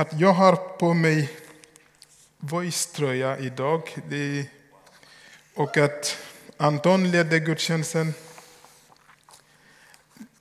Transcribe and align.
att 0.00 0.20
jag 0.20 0.32
har 0.32 0.56
på 0.56 0.94
mig 0.94 1.30
Voice-tröja 2.38 3.38
idag. 3.38 3.96
Det, 4.08 4.46
och 5.54 5.76
att 5.76 6.18
Anton 6.56 7.10
ledde 7.10 7.40
gudstjänsten. 7.40 8.14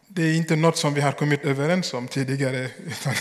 Det 0.08 0.22
är 0.22 0.34
inte 0.34 0.56
något 0.56 0.78
som 0.78 0.94
vi 0.94 1.02
har 1.02 1.12
kommit 1.12 1.46
överens 1.46 1.94
om 1.94 2.08
tidigare. 2.08 2.72
Utan 2.88 3.14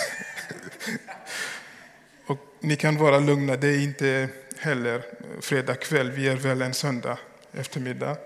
och 2.27 2.39
ni 2.61 2.77
kan 2.77 2.97
vara 2.97 3.19
lugna, 3.19 3.57
det 3.57 3.69
är 3.69 3.83
inte 3.83 4.29
heller 4.59 5.03
fredag 5.41 5.75
kväll. 5.75 6.11
Vi 6.11 6.29
är 6.29 6.37
väl 6.37 6.63
en 6.63 6.75
söndag 6.75 7.19
eftermiddag. 7.53 8.17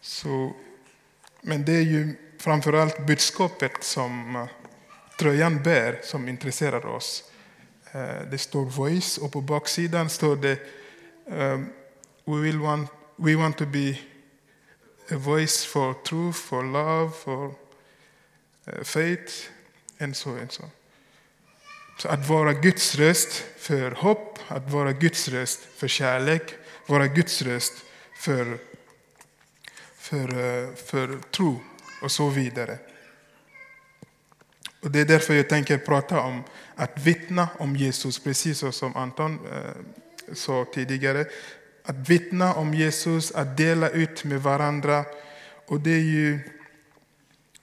Så, 0.00 0.52
men 1.40 1.64
det 1.64 1.72
är 1.72 1.82
ju 1.82 2.14
framförallt 2.38 3.06
budskapet 3.06 3.84
som 3.84 4.46
tröjan 5.18 5.62
bär 5.62 6.00
som 6.02 6.28
intresserar 6.28 6.86
oss. 6.86 7.24
Eh, 7.92 8.22
det 8.30 8.38
står 8.38 8.64
Voice 8.64 9.18
och 9.18 9.32
på 9.32 9.40
baksidan 9.40 10.10
står 10.10 10.36
det 10.36 10.58
ehm, 11.30 11.72
we, 12.24 12.40
will 12.40 12.58
want, 12.58 12.90
we 13.16 13.36
want 13.36 13.56
to 13.56 13.66
be 13.66 13.98
a 15.10 15.16
voice 15.16 15.64
for 15.64 15.94
truth, 15.94 16.38
for 16.38 16.62
love, 16.62 17.10
for 17.10 17.54
eh, 18.66 18.82
faith 18.82 19.32
and 19.98 20.16
so 20.16 20.30
and 20.30 20.52
so. 20.52 20.64
Så 21.98 22.08
att 22.08 22.28
vara 22.28 22.52
Guds 22.52 22.94
röst 22.94 23.44
för 23.56 23.90
hopp, 23.90 24.38
att 24.48 24.70
vara 24.70 24.92
Guds 24.92 25.28
röst 25.28 25.60
för 25.76 25.88
kärlek, 25.88 26.54
vara 26.86 27.06
Guds 27.06 27.42
röst 27.42 27.72
för, 28.16 28.58
för, 29.96 30.28
eh, 30.28 30.74
för 30.74 31.18
tro 31.30 31.60
och 32.02 32.12
så 32.12 32.28
vidare. 32.28 32.78
Och 34.82 34.90
Det 34.90 35.00
är 35.00 35.04
därför 35.04 35.34
jag 35.34 35.48
tänker 35.48 35.78
prata 35.78 36.20
om 36.20 36.42
att 36.74 36.98
vittna 36.98 37.48
om 37.58 37.76
Jesus, 37.76 38.18
precis 38.18 38.64
som 38.70 38.96
Anton 38.96 39.38
eh, 39.52 40.34
sa 40.34 40.66
tidigare. 40.74 41.26
Att 41.84 42.08
vittna 42.08 42.54
om 42.54 42.74
Jesus, 42.74 43.32
att 43.32 43.56
dela 43.56 43.88
ut 43.88 44.24
med 44.24 44.42
varandra. 44.42 45.04
Och 45.66 45.80
det 45.80 45.90
är 45.90 46.04
ju 46.04 46.40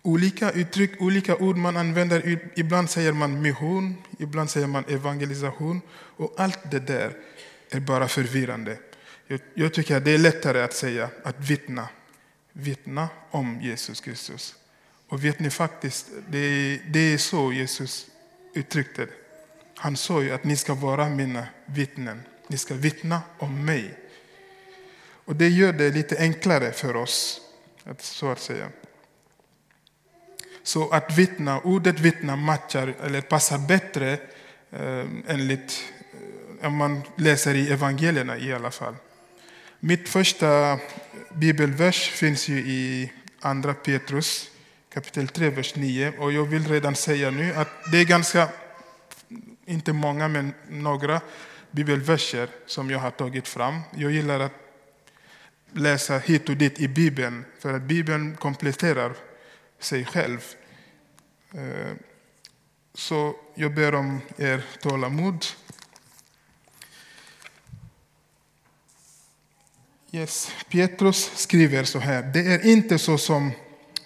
olika 0.02 0.52
uttryck, 0.52 1.02
olika 1.02 1.35
ord 1.35 1.57
man 1.57 1.77
använder. 1.77 2.39
Ibland 2.55 2.89
säger 2.89 3.13
man 3.13 3.41
mission, 3.41 3.97
ibland 4.19 4.49
säger 4.49 4.67
man 4.67 4.83
evangelisation. 4.88 5.81
Och 5.91 6.33
allt 6.38 6.72
det 6.72 6.79
där 6.79 7.13
är 7.69 7.79
bara 7.79 8.07
förvirrande. 8.07 8.77
Jag, 9.27 9.39
jag 9.53 9.73
tycker 9.73 9.97
att 9.97 10.05
det 10.05 10.11
är 10.11 10.17
lättare 10.17 10.61
att 10.61 10.73
säga 10.73 11.09
att 11.23 11.39
vittna. 11.39 11.88
Vittna 12.53 13.09
om 13.31 13.61
Jesus 13.61 14.01
Kristus. 14.01 14.55
Och 15.09 15.25
vet 15.25 15.39
ni 15.39 15.49
faktiskt, 15.49 16.07
det, 16.27 16.79
det 16.88 17.13
är 17.13 17.17
så 17.17 17.53
Jesus 17.53 18.07
uttryckte 18.53 19.05
det. 19.05 19.11
Han 19.75 19.97
sa 19.97 20.21
ju 20.21 20.31
att 20.31 20.43
ni 20.43 20.55
ska 20.55 20.73
vara 20.73 21.09
mina 21.09 21.47
vittnen. 21.66 22.21
Ni 22.47 22.57
ska 22.57 22.73
vittna 22.73 23.21
om 23.38 23.66
mig. 23.66 23.97
Och 25.25 25.35
det 25.35 25.49
gör 25.49 25.73
det 25.73 25.89
lite 25.89 26.17
enklare 26.17 26.71
för 26.71 26.95
oss, 26.95 27.41
så 27.99 28.31
att 28.31 28.39
säga. 28.39 28.69
Så 30.63 30.89
att 30.89 31.17
vittna, 31.17 31.59
ordet 31.59 31.99
vittna 31.99 32.35
matchar, 32.35 32.95
eller 33.03 33.21
passar 33.21 33.57
bättre 33.57 34.13
eh, 34.71 35.05
enligt, 35.27 35.83
eh, 36.61 36.67
om 36.67 36.75
man 36.75 37.01
läser 37.16 37.55
i 37.55 37.71
evangelierna 37.71 38.38
i 38.38 38.53
alla 38.53 38.71
fall. 38.71 38.95
Mitt 39.79 40.09
första 40.09 40.79
bibelvers 41.33 42.09
finns 42.09 42.47
ju 42.47 42.59
i 42.59 43.11
Andra 43.39 43.73
Petrus 43.73 44.51
kapitel 44.89 45.27
3, 45.27 45.49
vers 45.49 45.75
9. 45.75 46.13
Och 46.17 46.31
jag 46.31 46.45
vill 46.45 46.67
redan 46.67 46.95
säga 46.95 47.31
nu 47.31 47.53
att 47.53 47.67
det 47.91 47.97
är 47.97 48.05
ganska, 48.05 48.49
inte 49.65 49.93
många, 49.93 50.27
men 50.27 50.53
några 50.69 51.21
bibelverser 51.71 52.49
som 52.65 52.89
jag 52.89 52.99
har 52.99 53.11
tagit 53.11 53.47
fram. 53.47 53.79
Jag 53.95 54.11
gillar 54.11 54.39
att 54.39 54.51
läsa 55.71 56.17
hit 56.17 56.49
och 56.49 56.57
dit 56.57 56.79
i 56.79 56.88
Bibeln, 56.88 57.45
för 57.59 57.73
att 57.73 57.81
Bibeln 57.81 58.35
kompletterar 58.35 59.13
sig 59.79 60.05
själv. 60.05 60.39
Eh, 61.53 61.95
så 62.94 63.35
jag 63.55 63.73
ber 63.73 63.95
om 63.95 64.22
er 64.38 64.66
tålamod. 64.81 65.45
Yes. 70.11 70.51
Petrus 70.69 71.31
skriver 71.35 71.83
så 71.83 71.99
här. 71.99 72.23
Det 72.23 72.39
är 72.39 72.66
inte 72.66 72.99
så 72.99 73.17
som 73.17 73.51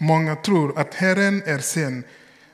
Många 0.04 0.36
tror 0.36 0.80
att 0.80 0.94
Herren 0.94 1.44
är 1.46 1.60
sen 1.60 2.04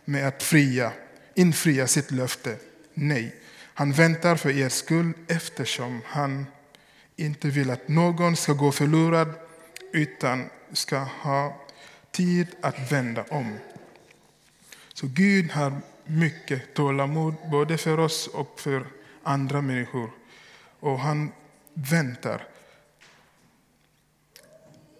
med 0.05 0.27
att 0.27 0.43
fria, 0.43 0.91
infria 1.33 1.87
sitt 1.87 2.11
löfte. 2.11 2.55
Nej, 2.93 3.35
han 3.73 3.91
väntar 3.91 4.35
för 4.35 4.49
er 4.49 4.69
skull 4.69 5.13
eftersom 5.27 6.01
han 6.05 6.45
inte 7.15 7.47
vill 7.47 7.69
att 7.69 7.87
någon 7.87 8.35
ska 8.35 8.53
gå 8.53 8.71
förlorad 8.71 9.33
utan 9.93 10.49
ska 10.73 10.97
ha 10.97 11.65
tid 12.11 12.47
att 12.61 12.91
vända 12.91 13.23
om. 13.29 13.57
Så 14.93 15.07
Gud 15.07 15.51
har 15.51 15.81
mycket 16.05 16.73
tålamod 16.73 17.33
både 17.51 17.77
för 17.77 17.99
oss 17.99 18.27
och 18.27 18.59
för 18.59 18.87
andra 19.23 19.61
människor. 19.61 20.11
Och 20.79 20.99
han 20.99 21.31
väntar. 21.73 22.47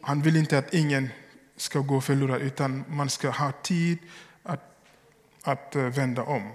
Han 0.02 0.22
vill 0.22 0.36
inte 0.38 0.58
att 0.58 0.74
ingen 0.74 1.10
ska 1.62 1.80
gå 1.80 2.02
förlorad, 2.02 2.42
utan 2.42 2.84
man 2.90 3.10
ska 3.10 3.30
ha 3.30 3.52
tid 3.52 3.98
att, 4.44 4.64
att 5.44 5.76
eh, 5.76 5.82
vända 5.82 6.24
om. 6.24 6.52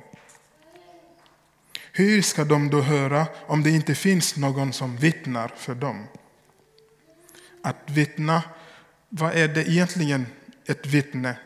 Hur 1.92 2.22
ska 2.22 2.44
de 2.44 2.70
då 2.70 2.80
höra 2.80 3.26
om 3.46 3.62
det 3.62 3.70
inte 3.70 3.94
finns 3.94 4.36
någon 4.36 4.72
som 4.72 4.96
vittnar 4.96 5.48
för 5.56 5.74
dem? 5.74 6.04
Att 7.62 7.90
vittna, 7.90 8.42
vad 9.08 9.34
är 9.34 9.48
det 9.48 9.68
egentligen 9.68 10.26
ett 10.66 10.86
vittne? 10.86 11.36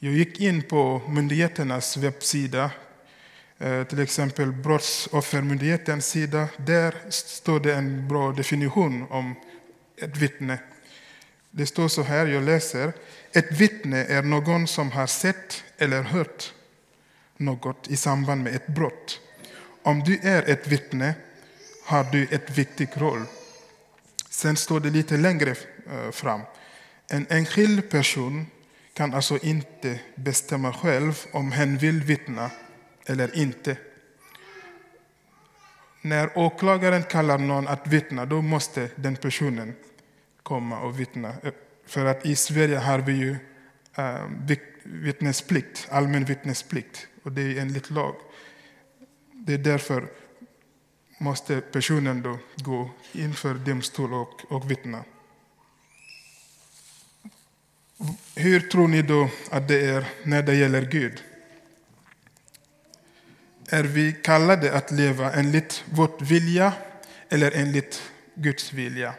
Jag 0.00 0.12
gick 0.12 0.40
in 0.40 0.62
på 0.62 1.02
myndigheternas 1.08 1.96
webbsida, 1.96 2.70
eh, 3.58 3.84
till 3.84 4.00
exempel 4.00 4.52
Brottsoffermyndighetens 4.52 6.06
sida. 6.06 6.48
Där 6.56 6.94
står 7.10 7.60
det 7.60 7.74
en 7.74 8.08
bra 8.08 8.32
definition 8.32 9.06
om 9.10 9.34
ett 9.96 10.16
vittne. 10.16 10.58
Det 11.58 11.66
står 11.66 11.88
så 11.88 12.02
här, 12.02 12.26
jag 12.26 12.42
läser. 12.42 12.92
Ett 13.32 13.52
vittne 13.52 14.04
är 14.04 14.22
någon 14.22 14.66
som 14.66 14.90
har 14.92 15.06
sett 15.06 15.64
eller 15.78 16.02
hört 16.02 16.54
något 17.36 17.88
i 17.88 17.96
samband 17.96 18.42
med 18.42 18.54
ett 18.54 18.66
brott. 18.66 19.20
Om 19.82 20.00
du 20.00 20.18
är 20.22 20.50
ett 20.50 20.66
vittne 20.66 21.14
har 21.84 22.04
du 22.12 22.26
ett 22.30 22.58
viktig 22.58 22.88
roll. 22.94 23.22
Sen 24.30 24.56
står 24.56 24.80
det 24.80 24.90
lite 24.90 25.16
längre 25.16 25.50
eh, 25.50 26.10
fram. 26.10 26.40
En 27.08 27.26
enskild 27.30 27.90
person 27.90 28.46
kan 28.92 29.14
alltså 29.14 29.38
inte 29.38 30.00
bestämma 30.14 30.72
själv 30.72 31.24
om 31.32 31.52
hen 31.52 31.78
vill 31.78 32.02
vittna 32.02 32.50
eller 33.06 33.36
inte. 33.36 33.76
När 36.02 36.38
åklagaren 36.38 37.02
kallar 37.02 37.38
någon 37.38 37.68
att 37.68 37.86
vittna, 37.86 38.26
då 38.26 38.42
måste 38.42 38.90
den 38.96 39.16
personen 39.16 39.74
komma 40.48 40.80
och 40.80 41.00
vittna. 41.00 41.28
Eh, 41.28 41.52
för 41.86 42.04
att 42.04 42.26
i 42.26 42.36
Sverige 42.36 42.78
har 42.78 42.98
vi 42.98 43.12
ju 43.12 43.36
ehm, 43.94 44.46
vittnesplikt, 44.82 45.88
allmän 45.90 46.24
vittnesplikt. 46.24 47.06
Och 47.22 47.32
det 47.32 47.42
är 47.42 47.60
enligt 47.60 47.90
lag. 47.90 48.14
Det 49.32 49.54
är 49.54 49.58
därför 49.58 50.08
måste 51.18 51.60
personen 51.60 52.22
då 52.22 52.38
gå 52.56 52.90
inför 53.12 53.54
domstol 53.54 54.14
och, 54.14 54.52
och 54.52 54.70
vittna. 54.70 55.04
Hur 58.36 58.60
tror 58.60 58.88
ni 58.88 59.02
då 59.02 59.30
att 59.50 59.68
det 59.68 59.86
är 59.86 60.08
när 60.22 60.42
det 60.42 60.54
gäller 60.54 60.82
Gud? 60.82 61.22
Är 63.70 63.84
vi 63.84 64.12
kallade 64.12 64.72
att 64.72 64.90
leva 64.90 65.32
enligt 65.32 65.84
vår 65.84 66.10
vilja 66.20 66.72
eller 67.28 67.52
enligt 67.54 68.02
Guds 68.34 68.72
vilja? 68.72 69.14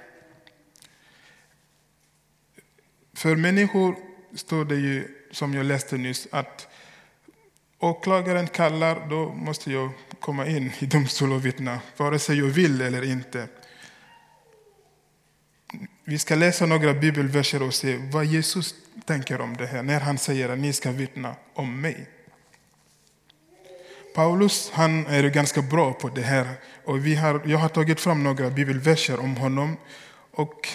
För 3.19 3.35
människor 3.35 3.95
står 4.35 4.65
det 4.65 4.75
ju, 4.75 5.07
som 5.31 5.53
jag 5.53 5.65
läste 5.65 5.97
nyss, 5.97 6.27
att 6.31 6.67
åklagaren 7.79 8.47
kallar, 8.47 9.07
då 9.09 9.33
måste 9.33 9.71
jag 9.71 9.91
komma 10.19 10.47
in 10.47 10.71
i 10.79 10.85
domstol 10.85 11.31
och 11.33 11.45
vittna, 11.45 11.79
vare 11.97 12.19
sig 12.19 12.37
jag 12.37 12.45
vill 12.45 12.81
eller 12.81 13.03
inte. 13.03 13.47
Vi 16.03 16.19
ska 16.19 16.35
läsa 16.35 16.65
några 16.65 16.93
bibelverser 16.93 17.63
och 17.63 17.73
se 17.73 17.97
vad 17.97 18.25
Jesus 18.25 18.75
tänker 19.05 19.41
om 19.41 19.57
det 19.57 19.67
här, 19.67 19.83
när 19.83 19.99
han 19.99 20.17
säger 20.17 20.49
att 20.49 20.59
ni 20.59 20.73
ska 20.73 20.91
vittna 20.91 21.35
om 21.53 21.81
mig. 21.81 22.07
Paulus 24.15 24.71
han 24.73 25.05
är 25.05 25.23
ganska 25.23 25.61
bra 25.61 25.93
på 25.93 26.09
det 26.09 26.21
här. 26.21 26.47
Och 26.85 27.05
vi 27.05 27.15
har, 27.15 27.41
jag 27.45 27.57
har 27.57 27.69
tagit 27.69 27.99
fram 27.99 28.23
några 28.23 28.49
bibelverser 28.49 29.19
om 29.19 29.37
honom. 29.37 29.77
Och 30.31 30.67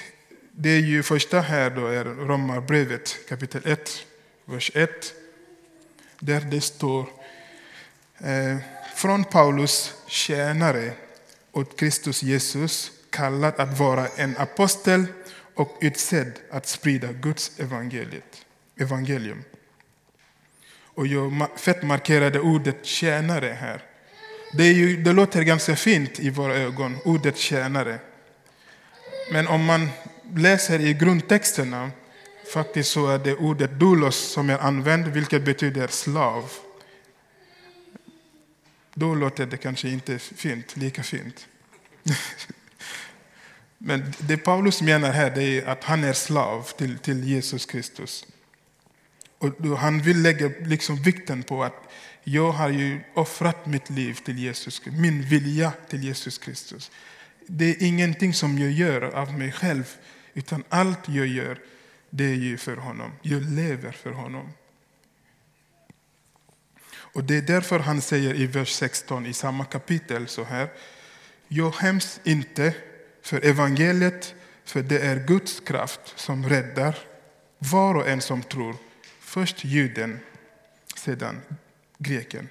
det 0.57 0.71
är 0.71 0.81
ju 0.81 1.03
första 1.03 1.41
här 1.41 1.71
då 1.71 1.87
är 1.87 2.05
Romarbrevet 2.05 3.17
kapitel 3.29 3.63
1, 3.65 4.07
vers 4.45 4.71
1. 4.75 5.15
Där 6.19 6.41
det 6.41 6.61
står 6.61 7.07
eh, 8.19 8.57
Från 8.97 9.25
Paulus, 9.25 9.95
tjänare 10.07 10.93
åt 11.53 11.79
Kristus 11.79 12.23
Jesus, 12.23 12.93
kallad 13.11 13.55
att 13.61 13.79
vara 13.79 14.07
en 14.17 14.37
apostel 14.37 15.07
och 15.55 15.79
utsedd 15.81 16.33
att 16.51 16.67
sprida 16.67 17.13
Guds 17.13 17.61
evangeliet, 17.61 18.47
evangelium. 18.77 19.45
Och 20.83 21.07
jag 21.07 21.49
fett 21.57 21.83
markerade 21.83 22.41
ordet 22.41 22.87
tjänare 22.87 23.57
här. 23.61 23.83
Det, 24.53 24.65
är 24.65 24.73
ju, 24.73 25.03
det 25.03 25.13
låter 25.13 25.43
ganska 25.43 25.77
fint 25.77 26.21
i 26.21 26.31
våra 26.31 26.55
ögon, 26.55 26.97
ordet 27.05 27.37
tjänare. 27.37 27.99
Men 29.33 29.47
om 29.47 29.65
man 29.65 29.89
läser 30.35 30.81
i 30.81 30.95
grundtexterna, 30.95 31.91
faktiskt 32.53 32.91
så 32.91 33.07
är 33.07 33.19
det 33.19 33.35
ordet 33.35 33.81
doulos 33.81 34.17
som 34.17 34.51
är 34.51 34.59
använt, 34.59 35.07
vilket 35.07 35.45
betyder 35.45 35.89
slav. 35.89 36.51
Då 38.95 39.15
låter 39.15 39.47
det 39.47 39.57
kanske 39.57 39.89
inte 39.89 40.19
fint, 40.19 40.77
lika 40.77 41.03
fint. 41.03 41.47
Men 43.79 44.13
det 44.19 44.37
Paulus 44.37 44.83
menar 44.83 45.13
här 45.13 45.39
är 45.39 45.67
att 45.67 45.85
han 45.85 46.05
är 46.05 46.13
slav 46.13 46.69
till, 46.77 46.99
till 46.99 47.25
Jesus 47.25 47.67
Kristus. 47.67 48.27
Och 49.39 49.79
han 49.79 50.03
vill 50.03 50.23
lägga 50.23 50.51
liksom 50.61 51.03
vikten 51.03 51.43
på 51.43 51.65
att 51.65 51.93
jag 52.25 52.53
har 52.53 52.71
ju 52.71 53.01
offrat 53.15 53.67
mitt 53.67 53.91
liv 53.91 54.15
till 54.15 54.39
Jesus, 54.39 54.83
min 54.87 55.23
vilja 55.23 55.73
till 55.89 56.05
Jesus 56.05 56.39
Kristus. 56.39 56.91
Det 57.47 57.65
är 57.65 57.83
ingenting 57.83 58.35
som 58.35 58.59
jag 58.59 58.71
gör 58.71 59.03
av 59.03 59.39
mig 59.39 59.53
själv, 59.53 59.97
utan 60.35 60.65
allt 60.69 61.09
jag 61.09 61.27
gör, 61.27 61.59
det 62.11 62.25
är 62.25 62.35
ju 62.35 62.59
för 62.59 62.77
honom. 62.77 63.13
Jag 63.23 63.43
lever 63.43 63.93
för 63.93 64.11
honom. 64.11 64.53
Och 67.15 67.25
Det 67.25 67.37
är 67.37 67.43
därför 67.43 67.79
han 67.79 68.01
säger 68.01 68.35
i 68.35 68.47
vers 68.47 68.73
16 68.73 69.27
i 69.27 69.33
samma 69.33 69.65
kapitel 69.65 70.29
så 70.29 70.45
här. 70.45 70.69
Jag 71.49 71.75
skäms 71.75 72.21
inte 72.25 72.75
för 73.23 73.45
evangeliet, 73.45 74.35
för 74.65 74.83
det 74.83 74.99
är 74.99 75.27
Guds 75.27 75.61
kraft 75.61 76.01
som 76.17 76.49
räddar 76.49 76.99
var 77.59 77.95
och 77.95 78.09
en 78.09 78.21
som 78.21 78.43
tror. 78.43 78.77
Först 79.21 79.65
juden, 79.65 80.21
sedan 80.97 81.41
greken. 81.99 82.49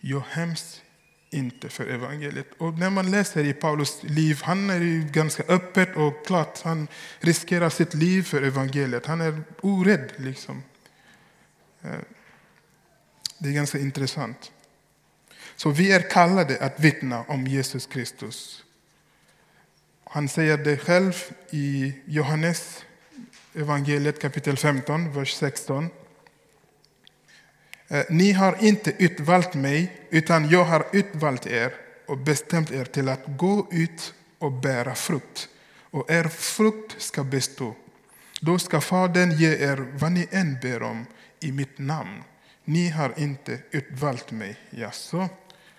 Jag 0.00 0.24
skäms 0.24 0.82
inte 1.30 1.68
för 1.68 1.86
evangeliet. 1.86 2.46
Och 2.58 2.78
när 2.78 2.90
man 2.90 3.10
läser 3.10 3.44
i 3.44 3.52
Paulus 3.52 4.02
liv, 4.02 4.40
han 4.42 4.70
är 4.70 4.80
ju 4.80 5.08
ganska 5.12 5.42
öppet 5.42 5.96
och 5.96 6.26
klart. 6.26 6.60
Han 6.62 6.88
riskerar 7.20 7.70
sitt 7.70 7.94
liv 7.94 8.22
för 8.22 8.42
evangeliet. 8.42 9.06
Han 9.06 9.20
är 9.20 9.42
orädd. 9.60 10.12
Liksom. 10.16 10.62
Eh, 11.82 11.90
det 13.38 13.48
är 13.48 13.52
ganska 13.52 13.78
intressant. 13.78 14.52
Så 15.56 15.70
vi 15.70 15.92
är 15.92 16.10
kallade 16.10 16.58
att 16.60 16.80
vittna 16.80 17.22
om 17.22 17.46
Jesus 17.46 17.86
Kristus. 17.86 18.64
Han 20.04 20.28
säger 20.28 20.58
det 20.58 20.76
själv 20.76 21.14
i 21.50 21.92
Johannes 22.04 22.84
evangeliet 23.54 24.22
kapitel 24.22 24.56
15, 24.56 25.12
vers 25.12 25.34
16. 25.34 25.88
Eh, 27.92 28.04
ni 28.08 28.32
har 28.32 28.56
inte 28.60 28.92
utvalt 28.98 29.54
mig, 29.54 30.06
utan 30.10 30.48
jag 30.48 30.64
har 30.64 30.86
utvalt 30.92 31.46
er 31.46 31.72
och 32.06 32.18
bestämt 32.18 32.70
er 32.70 32.84
till 32.84 33.08
att 33.08 33.22
gå 33.26 33.68
ut 33.70 34.14
och 34.38 34.52
bära 34.52 34.94
frukt. 34.94 35.48
Och 35.90 36.10
er 36.10 36.28
frukt 36.28 37.02
ska 37.02 37.24
bestå. 37.24 37.74
Då 38.40 38.58
ska 38.58 38.80
Fadern 38.80 39.30
ge 39.30 39.56
er 39.56 39.76
vad 39.94 40.12
ni 40.12 40.28
än 40.30 40.58
ber 40.62 40.82
om 40.82 41.06
i 41.40 41.52
mitt 41.52 41.78
namn. 41.78 42.22
Ni 42.64 42.88
har 42.88 43.12
inte 43.16 43.58
utvalt 43.70 44.30
mig. 44.30 44.56
Jaså, 44.70 45.28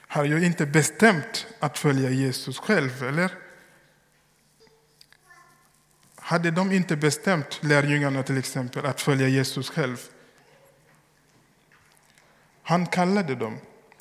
har 0.08 0.26
jag 0.26 0.44
inte 0.44 0.66
bestämt 0.66 1.48
att 1.60 1.78
följa 1.78 2.10
Jesus 2.10 2.60
själv, 2.60 3.04
eller? 3.04 3.32
Hade 6.16 6.52
de 6.52 6.72
inte 6.72 6.96
bestämt, 6.96 7.60
lärjungarna 7.62 8.24
till 8.24 8.38
exempel, 8.38 8.86
att 8.86 9.02
följa 9.02 9.28
Jesus 9.28 9.70
själv? 9.70 9.98
Han 12.64 12.86
kallade 12.86 13.36
dem. 13.36 13.58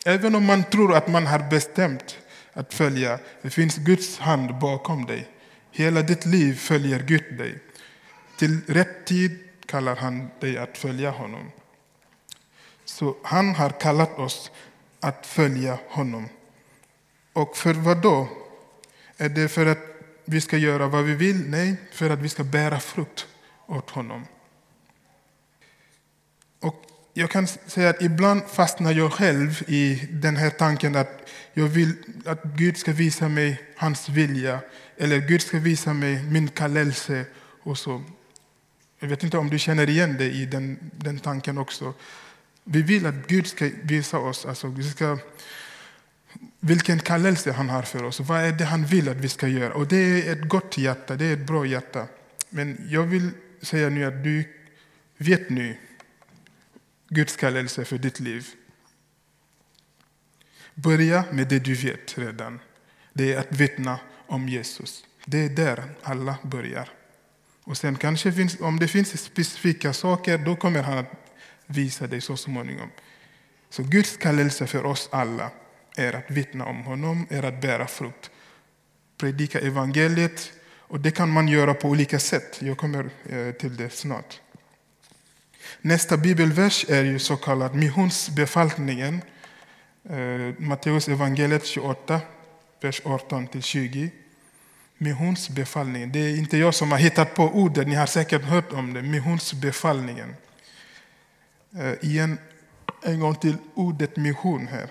Även 0.07 0.35
om 0.35 0.45
man 0.45 0.65
tror 0.65 0.95
att 0.95 1.09
man 1.09 1.27
har 1.27 1.51
bestämt 1.51 2.19
att 2.53 2.75
följa, 2.75 3.19
det 3.43 3.51
finns 3.51 3.77
Guds 3.77 4.19
hand 4.19 4.59
bakom 4.59 5.07
dig. 5.07 5.29
Hela 5.71 6.03
ditt 6.03 6.27
liv 6.27 6.55
följer 6.55 7.03
Gud 7.03 7.39
dig. 7.39 7.59
Till 8.37 8.61
rätt 8.67 9.07
tid 9.07 9.39
kallar 9.67 9.97
han 9.97 10.31
dig 10.41 10.59
att 10.59 10.79
följa 10.79 11.11
honom. 11.11 11.51
Så 12.85 13.17
han 13.23 13.55
har 13.55 13.71
kallat 13.71 14.19
oss 14.19 14.51
att 15.01 15.27
följa 15.27 15.79
honom. 15.89 16.29
Och 17.33 17.57
för 17.57 17.75
vad 17.75 18.03
då? 18.03 18.29
Är 19.17 19.29
det 19.29 19.49
för 19.49 19.67
att 19.67 19.79
vi 20.25 20.41
ska 20.41 20.57
göra 20.57 20.87
vad 20.87 21.05
vi 21.05 21.15
vill? 21.15 21.51
Nej, 21.51 21.77
för 21.93 22.11
att 22.11 22.19
vi 22.19 22.29
ska 22.29 22.45
bära 22.45 22.81
frukt 22.81 23.27
åt 23.67 23.91
honom. 23.91 24.27
Och 26.61 26.90
jag 27.21 27.31
kan 27.31 27.47
säga 27.47 27.91
att 27.91 28.03
ibland 28.03 28.43
fastnar 28.45 28.93
jag 28.93 29.13
själv 29.13 29.63
i 29.67 30.09
den 30.11 30.37
här 30.37 30.51
tanken 30.51 30.97
att 30.97 31.31
jag 31.53 31.67
vill 31.67 31.95
att 32.25 32.45
Gud 32.45 32.77
ska 32.77 32.93
visa 32.93 33.29
mig 33.29 33.61
hans 33.77 34.09
vilja 34.09 34.61
eller 34.97 35.19
Gud 35.19 35.43
ska 35.43 35.59
visa 35.59 35.93
mig 35.93 36.23
min 36.23 36.49
kallelse. 36.49 37.25
och 37.63 37.79
så. 37.79 38.03
Jag 38.99 39.09
vet 39.09 39.23
inte 39.23 39.39
om 39.39 39.51
du 39.51 39.59
känner 39.59 39.89
igen 39.89 40.17
dig 40.17 40.43
i 40.43 40.47
den, 40.47 40.91
den 40.97 41.19
tanken 41.19 41.59
också. 41.59 41.95
Vi 42.65 42.83
vill 42.83 43.07
att 43.07 43.27
Gud 43.27 43.47
ska 43.47 43.71
visa 43.83 44.19
oss 44.19 44.47
alltså, 44.47 44.67
vi 44.67 44.91
ska, 44.91 45.19
vilken 46.61 46.99
kallelse 46.99 47.53
han 47.53 47.69
har 47.69 47.83
för 47.83 48.05
oss. 48.05 48.21
Vad 48.21 48.41
är 48.41 48.53
det 48.53 48.65
han 48.65 48.85
vill 48.85 49.09
att 49.09 49.17
vi 49.17 49.29
ska 49.29 49.49
göra? 49.49 49.75
Och 49.75 49.87
Det 49.87 49.97
är 49.97 50.33
ett 50.33 50.49
gott 50.49 50.79
hjärta, 50.79 51.17
det 51.17 51.25
är 51.25 51.33
ett 51.33 51.47
bra 51.47 51.67
hjärta. 51.67 52.07
Men 52.51 52.87
jag 52.89 53.03
vill 53.03 53.31
säga 53.63 53.89
nu 53.89 54.05
att 54.05 54.25
du 54.25 54.45
vet 55.19 55.51
nu 55.51 55.77
Guds 57.13 57.37
kallelse 57.37 57.85
för 57.85 57.99
ditt 57.99 58.21
liv. 58.21 58.47
Börja 60.75 61.25
med 61.33 61.49
det 61.49 61.59
du 61.59 61.75
vet 61.75 62.19
redan. 62.19 62.61
Det 63.13 63.33
är 63.33 63.39
att 63.39 63.53
vittna 63.53 63.99
om 64.27 64.49
Jesus. 64.49 65.05
Det 65.27 65.39
är 65.39 65.49
där 65.49 65.85
alla 66.03 66.39
börjar. 66.43 66.89
Och 67.65 67.77
sen 67.77 67.97
kanske 67.97 68.33
finns, 68.33 68.61
om 68.61 68.79
det 68.79 68.89
finns 68.89 69.23
specifika 69.25 69.93
saker, 69.93 70.39
då 70.39 70.57
kommer 70.57 70.83
han 70.83 70.99
att 70.99 71.13
visa 71.67 72.07
dig 72.07 72.21
så 72.21 72.37
småningom. 72.37 72.91
Så 73.71 73.83
Guds 73.83 74.17
kallelse 74.17 74.67
för 74.67 74.85
oss 74.85 75.09
alla 75.13 75.51
är 75.97 76.13
att 76.13 76.31
vittna 76.31 76.65
om 76.67 76.83
honom, 76.83 77.27
är 77.31 77.43
att 77.43 77.61
bära 77.61 77.87
frukt. 77.87 78.31
Predika 79.17 79.61
evangeliet, 79.61 80.53
och 80.91 81.01
det 81.01 81.11
kan 81.11 81.31
man 81.31 81.49
göra 81.49 81.75
på 81.75 81.89
olika 81.89 82.19
sätt. 82.19 82.63
Jag 82.63 82.79
kommer 82.79 83.11
eh, 83.29 83.53
till 83.53 83.77
det 83.77 83.91
snart. 83.91 84.41
Nästa 85.81 86.17
bibelvers 86.17 86.87
är 86.89 87.05
ju 87.05 87.19
så 87.19 87.37
kallad 87.37 87.75
missionsbefallningen. 87.75 89.23
Eh, 90.11 90.55
Matteus 90.59 91.09
evangeliet 91.09 91.67
28, 91.67 92.21
vers 92.81 93.03
18-20. 93.05 94.11
Missionsbefallningen. 94.99 96.13
Det 96.13 96.19
är 96.19 96.37
inte 96.37 96.57
jag 96.57 96.75
som 96.75 96.93
har 96.93 96.99
hittat 96.99 97.35
på 97.35 97.45
ordet, 97.45 97.89
ni 97.89 97.95
har 97.95 98.07
säkert 98.07 98.43
hört 98.43 98.73
om 98.73 98.93
det. 98.93 99.03
Missionsbefallningen. 99.03 100.37
Eh, 101.79 102.11
igen, 102.11 102.39
en 103.03 103.21
gång 103.21 103.35
till 103.35 103.57
ordet 103.75 104.17
mission 104.17 104.67
här. 104.67 104.89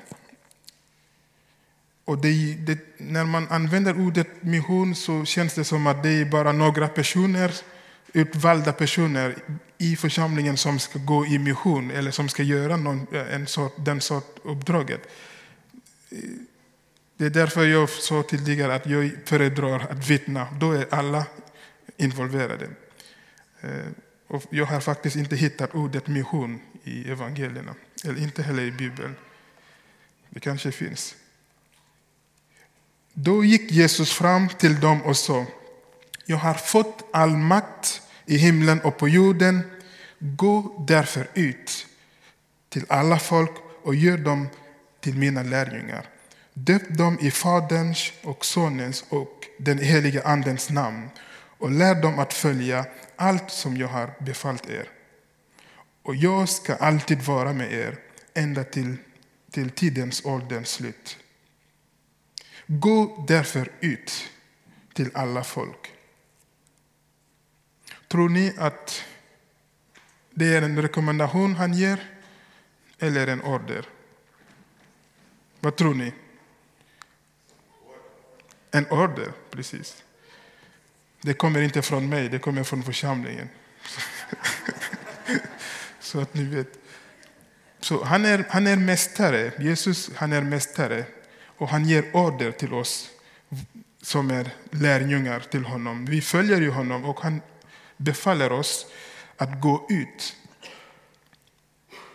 Och 2.06 2.18
det, 2.18 2.54
det, 2.54 2.80
när 2.98 3.24
man 3.24 3.48
använder 3.50 4.00
ordet 4.00 4.28
mission 4.44 4.96
så 4.96 5.26
känns 5.26 5.54
det 5.54 5.64
som 5.64 5.88
att 5.88 6.04
det 6.04 6.10
är 6.10 6.26
bara 6.26 6.52
några 6.52 6.88
personer, 6.88 7.54
utvalda 8.14 8.74
personer 8.74 9.36
i 9.78 9.96
församlingen 9.96 10.58
som 10.58 10.80
ska 10.80 11.00
gå 11.00 11.26
i 11.26 11.40
mission 11.40 11.92
eller 11.92 12.12
som 12.12 12.30
ska 12.30 12.44
göra 12.44 12.78
någon, 12.78 13.08
eh, 13.12 13.34
en 13.34 13.48
sort, 13.48 13.74
den 13.78 14.02
sort 14.02 14.40
uppdraget. 14.44 15.02
Det 17.18 17.26
är 17.26 17.30
därför 17.30 17.66
jag 17.66 17.90
sa 17.90 18.24
tidigare 18.24 18.76
att 18.76 18.86
jag 18.86 19.12
föredrar 19.26 19.80
att 19.80 20.10
vittna. 20.10 20.48
Då 20.60 20.72
är 20.72 20.86
alla 20.90 21.26
involverade. 21.98 22.70
Eh, 23.62 23.70
och 24.28 24.44
jag 24.50 24.66
har 24.66 24.80
faktiskt 24.80 25.16
inte 25.16 25.36
hittat 25.36 25.76
ordet 25.76 26.08
mission 26.08 26.62
i 26.84 27.12
evangelierna, 27.12 27.76
eller 28.06 28.22
inte 28.22 28.44
heller 28.44 28.64
i 28.64 28.72
Bibeln. 28.72 29.16
Det 30.30 30.40
kanske 30.40 30.72
finns. 30.72 31.16
Då 33.14 33.44
gick 33.44 33.72
Jesus 33.72 34.12
fram 34.14 34.50
till 34.50 34.80
dem 34.80 35.02
och 35.02 35.18
sa, 35.18 35.46
jag 36.30 36.38
har 36.38 36.54
fått 36.54 37.04
all 37.14 37.38
makt 37.38 38.02
i 38.26 38.38
himlen 38.38 38.82
och 38.82 38.98
på 38.98 39.08
jorden. 39.08 39.62
Gå 40.20 40.86
därför 40.88 41.28
ut 41.34 41.88
till 42.70 42.86
alla 42.90 43.20
folk 43.20 43.52
och 43.84 43.96
gör 43.96 44.18
dem 44.18 44.48
till 45.00 45.16
mina 45.16 45.44
lärjungar. 45.44 46.06
Döp 46.54 46.98
dem 46.98 47.18
i 47.22 47.32
Faderns 47.32 48.12
och 48.24 48.46
Sonens 48.46 49.06
och 49.10 49.46
den 49.60 49.80
helige 49.80 50.24
Andens 50.24 50.70
namn 50.70 51.10
och 51.58 51.72
lär 51.72 52.02
dem 52.02 52.20
att 52.20 52.34
följa 52.34 52.86
allt 53.16 53.52
som 53.52 53.78
jag 53.78 53.88
har 53.88 54.14
befallt 54.20 54.70
er. 54.70 54.90
Och 56.04 56.16
jag 56.16 56.50
ska 56.50 56.76
alltid 56.76 57.22
vara 57.22 57.54
med 57.54 57.74
er 57.74 57.98
ända 58.34 58.64
till 58.64 58.98
till 59.52 59.70
tidens 59.70 60.26
ålderns 60.26 60.70
slut. 60.70 61.18
Gå 62.68 63.26
därför 63.28 63.72
ut 63.80 64.12
till 64.94 65.10
alla 65.14 65.44
folk. 65.44 65.94
Tror 68.10 68.30
ni 68.30 68.54
att 68.58 69.06
det 70.30 70.56
är 70.56 70.62
en 70.62 70.82
rekommendation 70.82 71.56
han 71.56 71.74
ger 71.74 72.00
eller 73.00 73.28
en 73.28 73.42
order? 73.42 73.86
Vad 75.60 75.76
tror 75.76 75.94
ni? 75.94 76.14
En 78.72 78.88
order, 78.88 79.32
precis. 79.50 80.04
Det 81.22 81.34
kommer 81.34 81.62
inte 81.62 81.82
från 81.82 82.10
mig, 82.10 82.30
det 82.30 82.40
kommer 82.40 82.64
från 82.64 82.84
församlingen. 82.84 83.50
Så 86.00 86.20
att 86.20 86.34
ni 86.34 86.44
vet. 86.44 86.80
Så 87.80 88.04
han 88.04 88.26
är, 88.26 88.46
han 88.50 88.68
är 88.68 88.76
mästare, 88.76 89.52
Jesus 89.60 90.12
han 90.16 90.34
är 90.34 90.42
mästare 90.42 91.06
och 91.46 91.70
han 91.70 91.86
ger 91.86 92.16
order 92.16 92.52
till 92.52 92.74
oss 92.74 93.10
som 94.02 94.32
är 94.32 94.50
lärjungar 94.72 95.40
till 95.40 95.66
honom. 95.66 96.06
Vi 96.06 96.22
följer 96.22 96.62
ju 96.62 96.70
honom 96.70 97.06
och 97.06 97.20
han 97.20 97.42
befaller 98.00 98.52
oss 98.52 98.86
att 99.38 99.62
gå 99.62 99.86
ut 99.90 100.36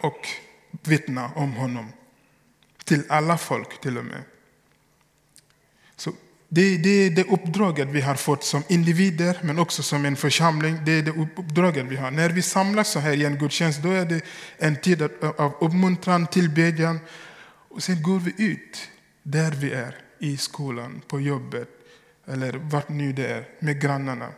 och 0.00 0.28
vittna 0.82 1.30
om 1.36 1.52
honom. 1.52 1.92
Till 2.84 3.02
alla 3.08 3.38
folk 3.38 3.80
till 3.80 3.98
och 3.98 4.04
med. 4.04 4.22
Så 5.96 6.12
det, 6.48 6.76
det 6.76 6.88
är 6.88 7.10
det 7.10 7.24
uppdraget 7.24 7.88
vi 7.88 8.00
har 8.00 8.14
fått 8.14 8.44
som 8.44 8.62
individer, 8.68 9.38
men 9.42 9.58
också 9.58 9.82
som 9.82 10.04
en 10.04 10.16
församling. 10.16 10.78
Det 10.84 10.92
är 10.92 11.02
det 11.02 11.10
uppdraget 11.10 11.86
vi 11.86 11.96
har. 11.96 12.10
När 12.10 12.30
vi 12.30 12.42
samlas 12.42 12.90
så 12.90 12.98
här 12.98 13.12
i 13.12 13.24
en 13.24 13.38
gudstjänst, 13.38 13.82
då 13.82 13.90
är 13.90 14.04
det 14.04 14.24
en 14.56 14.76
tid 14.76 15.02
av 15.36 15.54
uppmuntran, 15.60 16.26
tillbedjan. 16.26 17.00
Och 17.68 17.82
sen 17.82 18.02
går 18.02 18.18
vi 18.18 18.34
ut 18.38 18.90
där 19.22 19.50
vi 19.50 19.72
är, 19.72 19.96
i 20.18 20.36
skolan, 20.36 21.02
på 21.08 21.20
jobbet, 21.20 21.68
eller 22.26 22.52
vart 22.52 22.88
nu 22.88 23.12
det 23.12 23.26
är, 23.26 23.48
med 23.58 23.80
grannarna. 23.80 24.28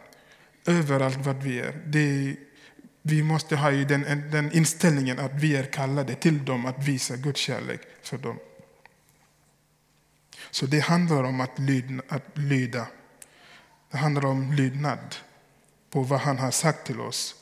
Överallt 0.67 1.27
vart 1.27 1.43
vi 1.43 1.61
är. 1.61 1.73
Det, 1.87 2.37
vi 3.03 3.23
måste 3.23 3.57
ha 3.57 3.71
ju 3.71 3.85
den, 3.85 4.31
den 4.31 4.53
inställningen 4.53 5.19
att 5.19 5.35
vi 5.35 5.57
är 5.57 5.65
kallade 5.65 6.15
till 6.15 6.45
dem 6.45 6.67
att 6.67 6.89
visa 6.89 7.17
Guds 7.17 7.41
kärlek 7.41 7.81
för 8.03 8.19
dem. 8.19 8.39
Så 10.51 10.67
det 10.67 10.81
handlar 10.81 11.25
om 11.25 11.41
att 11.41 11.59
lyda. 11.59 12.03
Att 12.09 12.39
lyda. 12.39 12.87
Det 13.91 13.97
handlar 13.97 14.25
om 14.25 14.53
lydnad 14.53 15.17
på 15.91 16.03
vad 16.03 16.21
han 16.21 16.39
har 16.39 16.51
sagt 16.51 16.87
till 16.87 17.01
oss. 17.01 17.35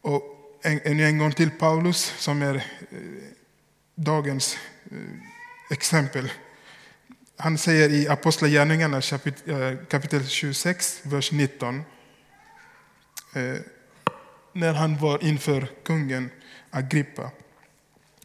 Och 0.00 0.22
en, 0.62 0.80
en, 0.84 1.00
en 1.00 1.18
gång 1.18 1.32
till 1.32 1.50
Paulus, 1.50 2.14
som 2.18 2.42
är 2.42 2.54
eh, 2.54 2.62
dagens 3.94 4.58
eh, 4.90 4.96
exempel. 5.70 6.32
Han 7.36 7.58
säger 7.58 7.90
i 7.90 8.08
Apostlagärningarna 8.08 8.96
eh, 8.96 9.02
kapitel, 9.02 9.76
kapitel 9.88 10.26
26, 10.26 11.00
vers 11.02 11.32
19. 11.32 11.82
Eh, 13.38 13.60
när 14.52 14.74
han 14.74 14.98
var 14.98 15.24
inför 15.24 15.68
kungen 15.82 16.30
Agrippa. 16.70 17.30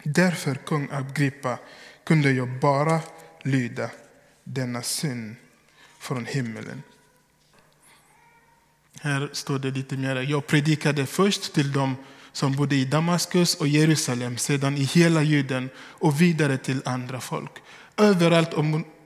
Därför, 0.02 0.54
kung 0.54 0.88
Agrippa, 0.92 1.58
kunde 2.04 2.32
jag 2.32 2.48
bara 2.60 3.00
lyda 3.42 3.90
denna 4.44 4.82
syn 4.82 5.36
från 5.98 6.26
himmelen. 6.26 6.82
Här 9.00 9.30
står 9.32 9.58
det 9.58 9.70
lite 9.70 9.96
mer. 9.96 10.16
Jag 10.16 10.46
predikade 10.46 11.06
först 11.06 11.54
till 11.54 11.72
dem 11.72 11.96
som 12.32 12.52
bodde 12.52 12.76
i 12.76 12.84
Damaskus 12.84 13.54
och 13.54 13.68
Jerusalem, 13.68 14.38
sedan 14.38 14.76
i 14.76 14.82
hela 14.84 15.22
Juden 15.22 15.70
och 15.76 16.20
vidare 16.20 16.58
till 16.58 16.82
andra 16.84 17.20
folk. 17.20 17.52
Överallt 17.96 18.50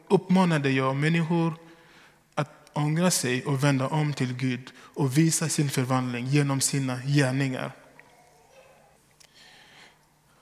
uppmanade 0.08 0.70
jag 0.70 0.96
människor 0.96 1.54
ångra 2.78 3.11
sig 3.11 3.44
och 3.44 3.64
vända 3.64 3.88
om 3.88 4.12
till 4.12 4.35
Gud 4.37 4.70
och 4.76 5.18
visa 5.18 5.49
sin 5.49 5.70
förvandling 5.70 6.26
genom 6.26 6.61
sina 6.61 6.99
gärningar. 7.04 7.73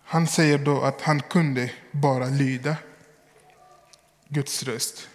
Han 0.05 0.27
säger 0.27 0.59
då 0.59 0.83
att 0.83 1.01
han 1.01 1.21
kunde 1.21 1.71
bara 1.93 2.27
lyda 2.27 2.77
Guds 4.29 4.63
röst. 4.63 5.09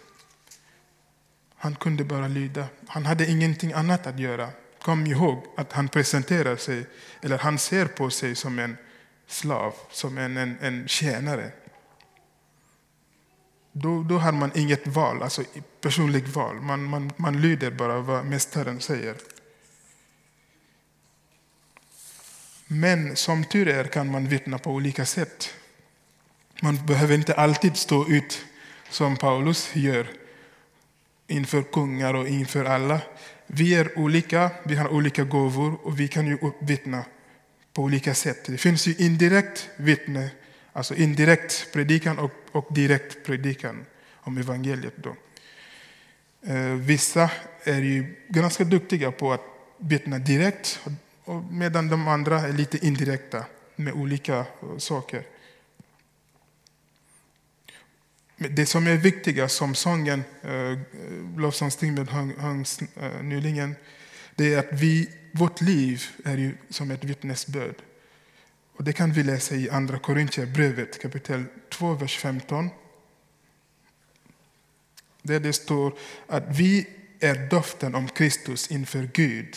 Han 1.56 1.74
kunde 1.74 2.04
bara 2.04 2.28
lyda. 2.28 2.66
Han 2.86 3.06
hade 3.06 3.30
ingenting 3.30 3.72
annat 3.72 4.06
att 4.06 4.18
göra. 4.18 4.48
Kom 4.82 5.06
ihåg 5.06 5.44
att 5.56 5.72
han 5.72 5.88
presenterar 5.88 6.56
sig, 6.56 6.86
eller 7.22 7.38
han 7.38 7.58
ser 7.58 7.86
på 7.86 8.10
sig 8.10 8.34
som 8.34 8.58
en 8.58 8.76
slav, 9.26 9.74
som 9.90 10.18
en, 10.18 10.36
en, 10.36 10.58
en 10.60 10.88
tjänare. 10.88 11.50
Då, 13.72 14.02
då 14.02 14.18
har 14.18 14.32
man 14.32 14.50
inget 14.54 14.86
val, 14.86 15.22
alltså 15.22 15.42
personligt 15.80 16.28
val. 16.28 16.60
Man, 16.60 16.84
man, 16.84 17.12
man 17.16 17.40
lyder 17.40 17.70
bara 17.70 18.00
vad 18.00 18.24
mästaren 18.24 18.80
säger. 18.80 19.16
Men 22.66 23.16
som 23.16 23.44
tur 23.44 23.68
är 23.68 23.84
kan 23.84 24.10
man 24.10 24.28
vittna 24.28 24.58
på 24.58 24.70
olika 24.70 25.06
sätt. 25.06 25.54
Man 26.62 26.86
behöver 26.86 27.14
inte 27.14 27.34
alltid 27.34 27.76
stå 27.76 28.08
ut 28.08 28.44
som 28.90 29.16
Paulus 29.16 29.76
gör 29.76 30.06
inför 31.26 31.62
kungar 31.62 32.14
och 32.14 32.28
inför 32.28 32.64
alla. 32.64 33.00
Vi 33.46 33.74
är 33.74 33.98
olika, 33.98 34.50
vi 34.64 34.76
har 34.76 34.88
olika 34.88 35.24
gåvor 35.24 35.78
och 35.82 36.00
vi 36.00 36.08
kan 36.08 36.26
ju 36.26 36.38
vittna 36.60 37.04
på 37.72 37.82
olika 37.82 38.14
sätt. 38.14 38.44
Det 38.46 38.58
finns 38.58 38.86
ju 38.86 38.94
indirekt 38.94 39.68
vittne, 39.76 40.30
alltså 40.72 40.94
indirekt 40.94 41.72
predikan 41.72 42.18
och, 42.18 42.32
och 42.52 42.66
direkt 42.70 43.26
predikan 43.26 43.86
om 44.14 44.38
evangeliet. 44.38 44.94
Då. 44.96 45.16
Eh, 46.46 46.72
vissa 46.72 47.30
är 47.64 47.82
ju 47.82 48.14
ganska 48.28 48.64
duktiga 48.64 49.12
på 49.12 49.32
att 49.32 49.44
vittna 49.78 50.18
direkt 50.18 50.80
medan 51.50 51.88
de 51.88 52.08
andra 52.08 52.40
är 52.40 52.52
lite 52.52 52.86
indirekta 52.86 53.44
med 53.76 53.92
olika 53.92 54.38
eh, 54.38 54.78
saker. 54.78 55.22
Det 58.36 58.66
som 58.66 58.86
är 58.86 58.96
viktiga, 58.96 59.48
som 59.48 59.74
sången 59.74 60.24
eh, 60.42 60.50
Lovsångstimmen 61.36 62.06
lovsångsteamet 62.06 62.08
sjöng 62.10 63.28
nyligen, 63.28 63.74
det 64.36 64.54
är 64.54 64.58
att 64.58 64.72
vi, 64.72 65.10
vårt 65.32 65.60
liv 65.60 66.04
är 66.24 66.36
ju 66.36 66.54
som 66.70 66.90
ett 66.90 67.04
vittnesbörd. 67.04 67.74
Och 68.72 68.84
det 68.84 68.92
kan 68.92 69.12
vi 69.12 69.22
läsa 69.22 69.54
i 69.54 69.70
Andra 69.70 69.98
Korintierbrevet 69.98 71.02
kapitel 71.02 71.44
2, 71.70 71.94
vers 71.94 72.18
15. 72.18 72.70
Där 75.22 75.40
det 75.40 75.52
står 75.52 75.94
att 76.26 76.44
vi 76.48 76.86
är 77.20 77.48
doften 77.50 77.94
om 77.94 78.08
Kristus 78.08 78.70
inför 78.70 79.10
Gud. 79.12 79.56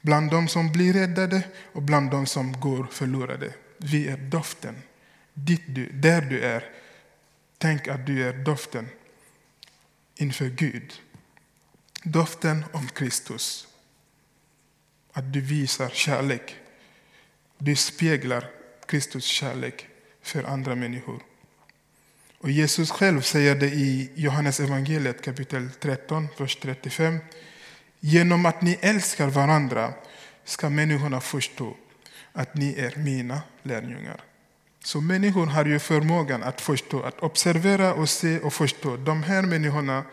Bland 0.00 0.30
de 0.30 0.48
som 0.48 0.72
blir 0.72 0.92
räddade 0.92 1.42
och 1.72 1.82
bland 1.82 2.10
de 2.10 2.26
som 2.26 2.60
går 2.60 2.86
förlorade. 2.90 3.54
Vi 3.78 4.08
är 4.08 4.16
doften. 4.16 4.74
Dit 5.34 5.62
du, 5.66 5.92
där 5.92 6.20
du 6.20 6.40
är 6.40 6.64
Tänk 7.58 7.88
att 7.88 8.06
du 8.06 8.28
är 8.28 8.32
doften 8.32 8.88
inför 10.14 10.48
Gud. 10.48 10.92
Doften 12.02 12.64
om 12.72 12.88
Kristus. 12.88 13.68
Att 15.12 15.32
du 15.32 15.40
visar 15.40 15.88
kärlek. 15.88 16.56
Du 17.58 17.76
speglar 17.76 18.50
Kristus 18.86 19.24
kärlek 19.24 19.86
för 20.22 20.44
andra 20.44 20.74
människor. 20.74 21.22
Och 22.38 22.50
Jesus 22.50 22.90
själv 22.90 23.20
säger 23.20 23.54
det 23.54 23.66
i 23.66 24.10
Johannes 24.14 24.60
evangeliet 24.60 25.22
kapitel 25.22 25.70
13, 25.80 26.28
vers 26.38 26.56
35. 26.56 27.18
Genom 28.00 28.46
att 28.46 28.62
ni 28.62 28.78
älskar 28.80 29.28
varandra 29.28 29.92
ska 30.44 30.70
människorna 30.70 31.20
förstå 31.20 31.76
att 32.32 32.54
ni 32.54 32.74
är 32.74 32.96
mina 32.96 33.42
lärjungar. 33.62 34.20
Så 34.84 35.00
människor 35.00 35.46
har 35.46 35.64
ju 35.64 35.78
förmågan 35.78 36.42
att 36.42 36.60
förstå, 36.60 37.02
att 37.02 37.20
observera 37.20 37.94
och 37.94 38.08
se 38.08 38.38
och 38.38 38.52
förstå. 38.52 38.96
De 38.96 39.22
här 39.22 39.42
människorna, 39.42 40.04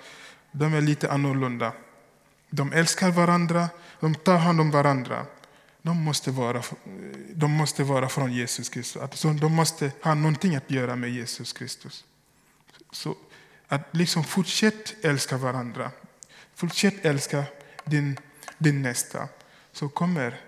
de 0.51 0.73
är 0.73 0.81
lite 0.81 1.11
annorlunda. 1.11 1.73
De 2.49 2.73
älskar 2.73 3.11
varandra, 3.11 3.69
de 3.99 4.15
tar 4.15 4.37
hand 4.37 4.61
om 4.61 4.71
varandra. 4.71 5.25
De 5.85 6.03
måste 6.03 6.31
vara, 6.31 6.63
de 7.33 7.51
måste 7.51 7.83
vara 7.83 8.09
från 8.09 8.33
Jesus 8.33 8.69
Kristus. 8.69 9.01
Alltså, 9.01 9.33
de 9.33 9.53
måste 9.53 9.91
ha 10.01 10.13
någonting 10.13 10.55
att 10.55 10.71
göra 10.71 10.95
med 10.95 11.09
Jesus 11.09 11.53
Kristus. 11.53 12.05
Så 12.91 13.15
att 13.67 13.81
liksom 13.91 14.23
fortsätt 14.23 15.05
älska 15.05 15.37
varandra. 15.37 15.91
Fortsätt 16.55 17.05
älska 17.05 17.43
din, 17.83 18.17
din 18.57 18.81
nästa. 18.81 19.27
Så 19.71 19.89
kommer 19.89 20.41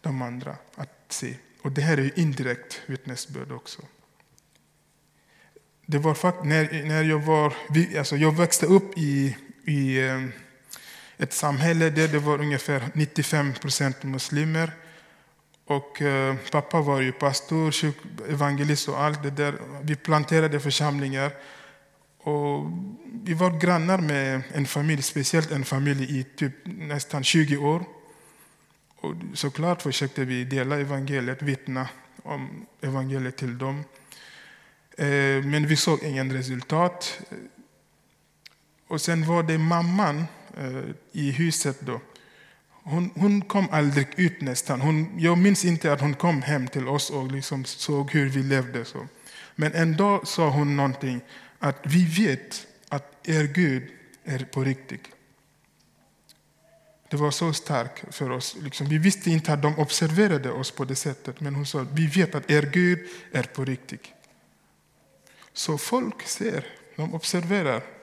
de 0.00 0.22
andra 0.22 0.56
att 0.74 1.04
se 1.08 1.34
och 1.62 1.72
det 1.72 1.80
här 1.80 1.98
är 1.98 2.18
indirekt 2.18 2.82
vittnesbörd 2.86 3.52
också. 3.52 3.82
Det 5.86 5.98
var 5.98 6.14
fakt 6.14 6.44
när, 6.44 6.84
när 6.84 7.04
jag, 7.04 7.18
var, 7.18 7.54
alltså 7.98 8.16
jag 8.16 8.36
växte 8.36 8.66
upp 8.66 8.98
i, 8.98 9.36
i 9.64 10.06
eh, 10.06 10.22
ett 11.18 11.32
samhälle 11.32 11.90
där 11.90 12.08
det 12.08 12.18
var 12.18 12.40
ungefär 12.40 12.90
95 12.94 13.54
procent 13.54 14.02
muslimer. 14.02 14.72
Och 15.64 16.02
eh, 16.02 16.36
pappa 16.52 16.80
var 16.80 17.00
ju 17.00 17.12
pastor, 17.12 17.74
evangelist 18.28 18.88
och 18.88 19.00
allt 19.00 19.22
det 19.22 19.30
där. 19.30 19.54
Vi 19.82 19.96
planterade 19.96 20.60
församlingar. 20.60 21.32
Och 22.18 22.66
vi 23.22 23.34
var 23.34 23.60
grannar 23.60 23.98
med 23.98 24.42
en 24.52 24.66
familj, 24.66 25.02
speciellt 25.02 25.50
en 25.50 25.64
familj 25.64 26.18
i 26.18 26.24
typ 26.24 26.54
nästan 26.64 27.24
20 27.24 27.56
år. 27.56 27.84
Och 28.96 29.14
såklart 29.34 29.82
försökte 29.82 30.24
vi 30.24 30.44
dela 30.44 30.78
evangeliet, 30.78 31.42
vittna 31.42 31.88
om 32.22 32.66
evangeliet 32.80 33.36
till 33.36 33.58
dem. 33.58 33.84
Eh, 34.98 35.44
men 35.44 35.66
vi 35.66 35.76
såg 35.76 36.02
ingen 36.02 36.32
resultat. 36.32 37.20
Och 38.88 39.00
sen 39.00 39.26
var 39.26 39.42
det 39.42 39.58
mamman 39.58 40.24
Eh, 40.56 40.82
i 41.12 41.30
huset 41.30 41.80
då. 41.80 42.00
Hon, 42.68 43.10
hon, 43.14 43.42
kom 43.42 43.68
aldrig 43.70 44.06
ut 44.16 44.40
nästan. 44.40 44.80
Hon, 44.80 45.14
jag 45.18 45.38
minns 45.38 45.64
inte 45.64 45.92
att 45.92 46.00
hon 46.00 46.14
kom 46.14 46.42
hem 46.42 46.68
till 46.68 46.88
oss 46.88 47.10
och 47.10 47.32
liksom 47.32 47.64
såg 47.64 48.10
hur 48.10 48.28
vi 48.28 48.42
levde. 48.42 48.84
Så. 48.84 49.08
Men 49.54 49.72
en 49.72 49.96
dag 49.96 50.28
sa 50.28 50.50
hon 50.50 50.76
någonting, 50.76 51.20
att 51.58 51.80
vi 51.82 52.04
vet 52.04 52.66
att 52.88 53.28
er 53.28 53.44
Gud 53.44 53.82
är 54.24 54.38
på 54.38 54.64
riktigt. 54.64 55.04
Det 57.10 57.16
var 57.16 57.30
så 57.30 57.52
starkt 57.52 58.14
för 58.14 58.30
oss. 58.30 58.56
Liksom, 58.62 58.88
vi 58.88 58.98
visste 58.98 59.30
inte 59.30 59.52
att 59.52 59.62
de 59.62 59.78
observerade 59.78 60.50
oss 60.50 60.70
på 60.70 60.84
det 60.84 60.96
sättet, 60.96 61.40
men 61.40 61.54
hon 61.54 61.66
sa 61.66 61.86
vi 61.92 62.06
vet 62.06 62.34
att 62.34 62.50
er 62.50 62.70
Gud 62.72 62.98
är 63.32 63.42
på 63.42 63.64
riktigt. 63.64 64.04
Så 65.52 65.78
folk 65.78 66.22
ser, 66.22 66.66
de 66.96 67.14
observerar. 67.14 67.95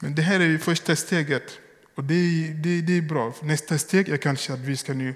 Men 0.00 0.14
det 0.14 0.22
här 0.22 0.40
är 0.40 0.58
första 0.58 0.96
steget. 0.96 1.58
Och 1.94 2.04
det, 2.04 2.52
det, 2.52 2.80
det 2.80 2.96
är 2.96 3.02
bra. 3.02 3.34
Nästa 3.42 3.78
steg 3.78 4.08
är 4.08 4.16
kanske 4.16 4.52
att 4.52 4.58
vi 4.58 4.76
ska 4.76 4.94
nu 4.94 5.14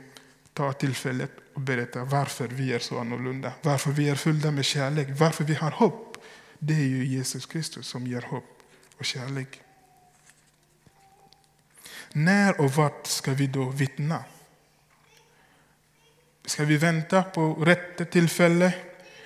ta 0.52 0.72
tillfället 0.72 1.30
och 1.54 1.60
berätta 1.60 2.04
varför 2.04 2.48
vi 2.48 2.72
är 2.72 2.78
så 2.78 2.98
annorlunda. 2.98 3.52
Varför 3.62 3.90
vi 3.90 4.08
är 4.08 4.14
fyllda 4.14 4.50
med 4.50 4.64
kärlek. 4.64 5.08
Varför 5.10 5.44
vi 5.44 5.54
har 5.54 5.70
hopp. 5.70 6.16
Det 6.58 6.74
är 6.74 6.86
ju 6.86 7.04
Jesus 7.04 7.46
Kristus 7.46 7.86
som 7.86 8.06
ger 8.06 8.20
hopp 8.20 8.58
och 8.98 9.04
kärlek. 9.04 9.60
När 12.12 12.60
och 12.60 12.70
vart 12.70 13.06
ska 13.06 13.32
vi 13.32 13.46
då 13.46 13.64
vittna? 13.64 14.24
Ska 16.44 16.64
vi 16.64 16.76
vänta 16.76 17.22
på 17.22 17.54
rätt 17.54 18.10
tillfälle? 18.10 18.74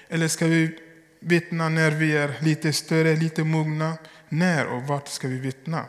Eller 0.09 0.29
ska 0.29 0.47
vi 0.47 0.79
vittna 1.21 1.69
när 1.69 1.91
vi 1.91 2.17
är 2.17 2.35
lite 2.41 2.73
större, 2.73 3.17
lite 3.17 3.45
mogna? 3.45 3.99
När 4.29 4.67
och 4.67 4.83
vart 4.83 5.09
ska 5.09 5.29
vi 5.29 5.39
vittna? 5.39 5.85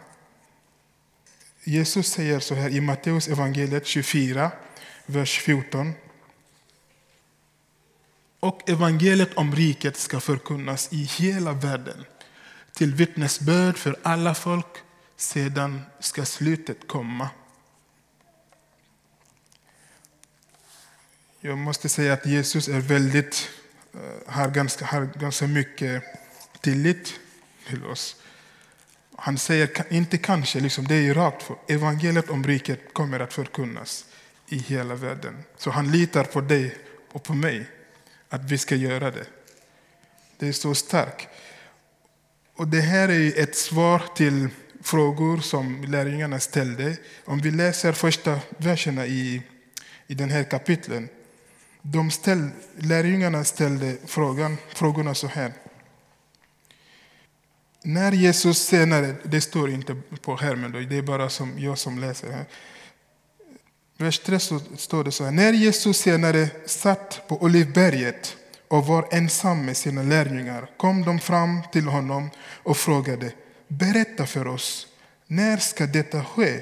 Jesus 1.63 2.07
säger 2.07 2.39
så 2.39 2.55
här 2.55 2.69
i 2.69 2.81
Matteus 2.81 3.27
evangeliet 3.27 3.85
24, 3.85 4.51
vers 5.05 5.39
14. 5.39 5.93
Och 8.39 8.69
evangeliet 8.69 9.33
om 9.33 9.55
riket 9.55 9.97
ska 9.97 10.19
förkunnas 10.19 10.93
i 10.93 11.03
hela 11.03 11.53
världen 11.53 12.05
till 12.73 12.95
vittnesbörd 12.95 13.77
för 13.77 13.99
alla 14.03 14.35
folk, 14.35 14.77
sedan 15.17 15.81
ska 15.99 16.25
slutet 16.25 16.87
komma. 16.87 17.29
Jag 21.39 21.57
måste 21.57 21.89
säga 21.89 22.13
att 22.13 22.25
Jesus 22.25 22.67
är 22.67 22.79
väldigt, 22.79 23.49
eh, 23.93 24.33
har, 24.33 24.49
ganska, 24.49 24.85
har 24.85 25.05
ganska 25.05 25.47
mycket 25.47 26.03
tillit 26.61 27.19
till 27.67 27.85
oss. 27.85 28.15
Han 29.21 29.37
säger 29.37 29.83
inte 29.89 30.17
kanske, 30.17 30.59
liksom, 30.59 30.87
det 30.87 30.95
är 30.95 31.13
rakt 31.13 31.43
för 31.43 31.55
evangeliet 31.67 32.29
om 32.29 32.43
riket 32.43 32.93
kommer 32.93 33.19
att 33.19 33.33
förkunnas 33.33 34.05
i 34.47 34.57
hela 34.57 34.95
världen. 34.95 35.43
Så 35.57 35.71
han 35.71 35.91
litar 35.91 36.23
på 36.23 36.41
dig 36.41 36.77
och 37.11 37.23
på 37.23 37.33
mig 37.33 37.67
att 38.29 38.43
vi 38.43 38.57
ska 38.57 38.75
göra 38.75 39.11
det. 39.11 39.25
Det 40.37 40.47
är 40.47 40.51
så 40.51 40.75
starkt. 40.75 41.27
Och 42.55 42.67
det 42.67 42.81
här 42.81 43.09
är 43.09 43.39
ett 43.39 43.55
svar 43.55 44.03
till 44.15 44.47
frågor 44.81 45.37
som 45.37 45.83
lärjungarna 45.83 46.39
ställde. 46.39 46.97
Om 47.25 47.39
vi 47.39 47.51
läser 47.51 47.93
första 47.93 48.39
verserna 48.57 49.05
i, 49.05 49.41
i 50.07 50.13
den 50.13 50.29
här 50.29 50.43
kapitlen. 50.43 51.09
De 51.81 52.11
ställ, 52.11 52.49
lärjungarna 52.77 53.43
ställde 53.43 53.97
frågan, 54.05 54.57
frågorna 54.69 55.15
så 55.15 55.27
här. 55.27 55.53
När 57.81 58.11
Jesus 58.11 58.57
senare, 58.57 59.15
det 59.23 59.41
står 59.41 59.69
inte 59.69 59.95
på 60.21 60.37
skärmen, 60.37 60.87
det 60.89 60.97
är 60.97 61.01
bara 61.01 61.29
som 61.29 61.59
jag 61.59 61.77
som 61.77 61.99
läser 61.99 62.31
här. 62.31 62.45
Vers 63.97 64.19
3 64.19 64.39
så 64.39 64.59
står 64.77 65.03
det 65.03 65.11
så 65.11 65.23
här. 65.23 65.31
När 65.31 65.53
Jesus 65.53 65.97
senare 65.97 66.49
satt 66.65 67.27
på 67.27 67.43
Olivberget 67.43 68.35
och 68.67 68.85
var 68.85 69.07
ensam 69.11 69.65
med 69.65 69.77
sina 69.77 70.03
lärjungar 70.03 70.69
kom 70.77 71.05
de 71.05 71.19
fram 71.19 71.61
till 71.71 71.85
honom 71.85 72.29
och 72.63 72.77
frågade 72.77 73.31
Berätta 73.67 74.25
för 74.25 74.47
oss, 74.47 74.87
när 75.27 75.57
ska 75.57 75.85
detta 75.85 76.23
ske? 76.23 76.61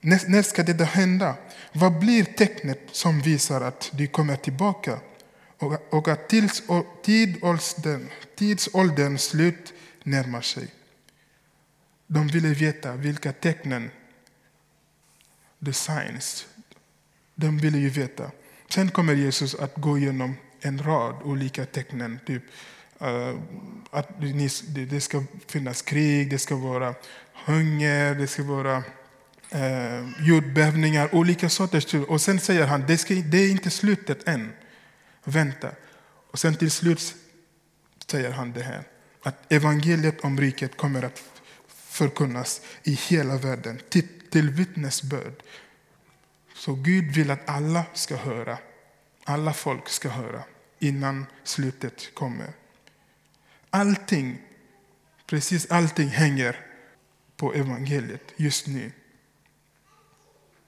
När, 0.00 0.20
när 0.28 0.42
ska 0.42 0.62
detta 0.62 0.84
hända? 0.84 1.34
Vad 1.72 1.98
blir 1.98 2.24
tecknet 2.24 2.80
som 2.92 3.20
visar 3.20 3.60
att 3.60 3.90
du 3.92 4.06
kommer 4.06 4.36
tillbaka 4.36 4.98
och, 5.58 5.94
och 5.94 6.08
att 6.08 6.28
tids, 6.28 6.62
tidsåldern, 8.36 9.18
slut 9.18 9.72
närmar 10.04 10.40
sig? 10.40 10.68
De 12.06 12.28
ville 12.28 12.48
veta 12.48 12.96
vilka 12.96 13.32
tecknen, 13.32 13.90
the 15.64 15.72
signs, 15.72 16.46
de 17.34 17.58
ville 17.58 17.78
ju 17.78 17.88
veta. 17.88 18.30
Sen 18.68 18.90
kommer 18.90 19.14
Jesus 19.14 19.54
att 19.54 19.76
gå 19.76 19.98
igenom 19.98 20.36
en 20.60 20.82
rad 20.82 21.22
olika 21.22 21.66
tecken. 21.66 22.18
Typ, 22.26 22.42
eh, 23.00 23.34
att 23.90 24.08
det 24.90 25.00
ska 25.00 25.24
finnas 25.46 25.82
krig, 25.82 26.30
det 26.30 26.38
ska 26.38 26.56
vara 26.56 26.94
hunger, 27.46 28.14
det 28.14 28.26
ska 28.26 28.42
vara 28.42 28.76
eh, 29.50 30.08
jordbävningar, 30.20 31.14
olika 31.14 31.48
sorters 31.48 31.94
Och 31.94 32.20
sen 32.20 32.40
säger 32.40 32.66
han, 32.66 32.84
det, 32.86 32.98
ska, 32.98 33.14
det 33.14 33.38
är 33.38 33.50
inte 33.50 33.70
slutet 33.70 34.28
än. 34.28 34.52
Vänta. 35.24 35.70
Och 36.30 36.38
sen 36.38 36.56
till 36.56 36.70
slut 36.70 37.14
säger 38.06 38.30
han 38.30 38.52
det 38.52 38.62
här. 38.62 38.84
Att 39.22 39.52
evangeliet 39.52 40.20
om 40.20 40.40
riket 40.40 40.76
kommer 40.76 41.02
att 41.02 41.22
förkunnas 41.68 42.60
i 42.82 42.92
hela 42.92 43.36
världen 43.36 43.80
till, 43.88 44.08
till 44.30 44.50
vittnesbörd. 44.50 45.42
Så 46.54 46.74
Gud 46.74 47.14
vill 47.14 47.30
att 47.30 47.48
alla 47.48 47.84
ska 47.94 48.16
höra 48.16 48.58
alla 49.30 49.52
folk 49.52 49.88
ska 49.88 50.08
höra 50.08 50.42
innan 50.78 51.26
slutet 51.44 52.14
kommer. 52.14 52.52
Allting, 53.70 54.42
precis 55.26 55.70
allting 55.70 56.08
hänger 56.08 56.66
på 57.36 57.54
evangeliet 57.54 58.32
just 58.36 58.66
nu. 58.66 58.92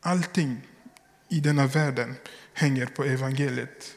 Allting 0.00 0.60
i 1.28 1.40
denna 1.40 1.66
världen 1.66 2.14
hänger 2.54 2.86
på 2.86 3.04
evangeliet. 3.04 3.96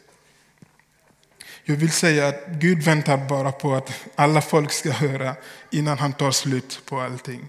Jag 1.67 1.75
vill 1.75 1.91
säga 1.91 2.27
att 2.27 2.47
Gud 2.47 2.83
väntar 2.83 3.29
bara 3.29 3.51
på 3.51 3.75
att 3.75 4.07
alla 4.15 4.41
folk 4.41 4.71
ska 4.71 4.91
höra 4.91 5.35
innan 5.71 5.97
han 5.97 6.13
tar 6.13 6.31
slut 6.31 6.81
på 6.85 7.01
allting. 7.01 7.47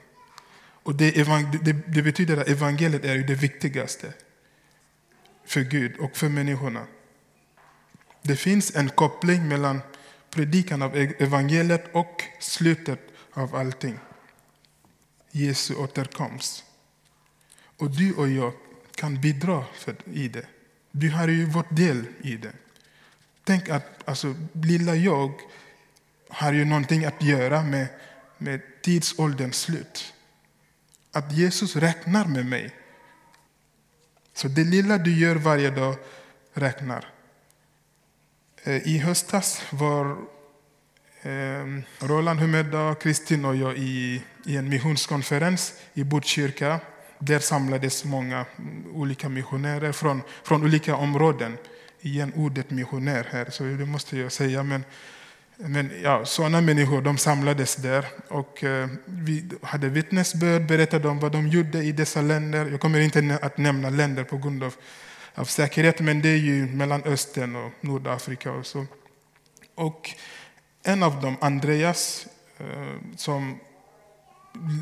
Och 0.58 0.94
det, 0.94 1.10
det, 1.62 1.72
det 1.72 2.02
betyder 2.02 2.36
att 2.36 2.48
evangeliet 2.48 3.04
är 3.04 3.18
det 3.18 3.34
viktigaste 3.34 4.12
för 5.44 5.60
Gud 5.60 5.96
och 5.96 6.16
för 6.16 6.28
människorna. 6.28 6.86
Det 8.22 8.36
finns 8.36 8.76
en 8.76 8.88
koppling 8.88 9.48
mellan 9.48 9.80
predikan 10.30 10.82
av 10.82 10.96
e- 10.96 11.14
evangeliet 11.18 11.84
och 11.92 12.22
slutet 12.40 13.00
av 13.32 13.56
allting. 13.56 13.98
Jesu 15.30 15.74
återkomst. 15.74 16.64
Och 17.78 17.90
du 17.90 18.14
och 18.14 18.28
jag 18.28 18.52
kan 18.94 19.20
bidra 19.20 19.64
i 20.04 20.28
det. 20.28 20.46
Du 20.90 21.10
har 21.10 21.28
ju 21.28 21.44
vårt 21.44 21.76
del 21.76 22.04
i 22.22 22.36
det. 22.36 22.52
Tänk 23.46 23.68
att 23.68 24.08
alltså, 24.08 24.34
lilla 24.52 24.94
jag 24.94 25.32
har 26.28 26.52
ju 26.52 26.64
någonting 26.64 27.04
att 27.04 27.22
göra 27.22 27.62
med, 27.62 27.86
med 28.38 28.60
tidsålderns 28.82 29.60
slut. 29.60 30.14
Att 31.12 31.32
Jesus 31.32 31.76
räknar 31.76 32.24
med 32.24 32.46
mig. 32.46 32.74
Så 34.34 34.48
det 34.48 34.64
lilla 34.64 34.98
du 34.98 35.18
gör 35.18 35.36
varje 35.36 35.70
dag 35.70 35.94
räknar. 36.52 37.08
Eh, 38.62 38.88
I 38.88 38.98
höstas 38.98 39.62
var 39.70 40.16
ehm, 41.22 41.82
Roland 41.98 42.40
Humeda, 42.40 42.94
Kristin 42.94 43.44
och 43.44 43.56
jag 43.56 43.78
i, 43.78 44.22
i 44.44 44.56
en 44.56 44.68
missionskonferens 44.68 45.74
i 45.94 46.04
Botkyrka. 46.04 46.80
Där 47.18 47.38
samlades 47.38 48.04
många 48.04 48.46
olika 48.92 49.28
missionärer 49.28 49.92
från, 49.92 50.22
från 50.42 50.64
olika 50.64 50.96
områden. 50.96 51.56
Igen 52.06 52.32
ordet 52.36 52.70
missionär 52.70 53.26
här, 53.30 53.50
så 53.50 53.64
det 53.64 53.86
måste 53.86 54.18
jag 54.18 54.32
säga. 54.32 54.62
Men, 54.62 54.84
men 55.56 55.90
ja, 56.02 56.24
sådana 56.24 56.60
människor 56.60 57.02
de 57.02 57.18
samlades 57.18 57.76
där 57.76 58.06
och 58.28 58.64
eh, 58.64 58.88
vi 59.04 59.44
hade 59.62 59.88
vittnesbörd, 59.88 60.66
berättade 60.66 61.08
om 61.08 61.18
vad 61.18 61.32
de 61.32 61.48
gjorde 61.48 61.78
i 61.78 61.92
dessa 61.92 62.22
länder. 62.22 62.66
Jag 62.70 62.80
kommer 62.80 63.00
inte 63.00 63.38
att 63.42 63.58
nämna 63.58 63.90
länder 63.90 64.24
på 64.24 64.38
grund 64.38 64.62
av 64.62 64.74
av 65.38 65.44
säkerhet, 65.44 66.00
men 66.00 66.22
det 66.22 66.28
är 66.28 66.36
ju 66.36 66.66
Mellanöstern 66.66 67.56
och 67.56 67.72
Nordafrika 67.80 68.52
och 68.52 68.66
så. 68.66 68.86
Och 69.74 70.10
en 70.82 71.02
av 71.02 71.20
dem, 71.20 71.36
Andreas, 71.40 72.26
eh, 72.58 73.16
som 73.16 73.58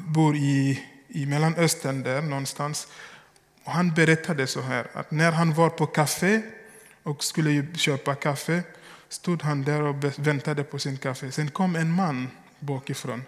bor 0.07 0.37
i, 0.37 0.83
i 1.09 1.27
Mellanöstern 1.27 2.03
där 2.03 2.23
någonstans, 2.23 2.89
och 3.65 3.73
han 3.73 3.95
berättade 3.95 4.47
så 4.47 4.61
här 4.61 4.87
att 4.93 5.11
när 5.11 5.33
han 5.33 5.55
var 5.55 5.71
på 5.71 5.87
kafé 5.87 6.43
och 7.05 7.25
skulle 7.25 7.67
köpa 7.77 8.15
kaffe 8.15 8.63
stod 9.09 9.43
han 9.43 9.63
där 9.63 9.83
och 9.83 10.05
väntade 10.17 10.65
på 10.65 10.79
sin 10.79 10.99
kaffe. 10.99 11.33
Sen 11.33 11.51
kom 11.51 11.77
en 11.77 11.91
man 11.91 12.31
bakifrån 12.61 13.23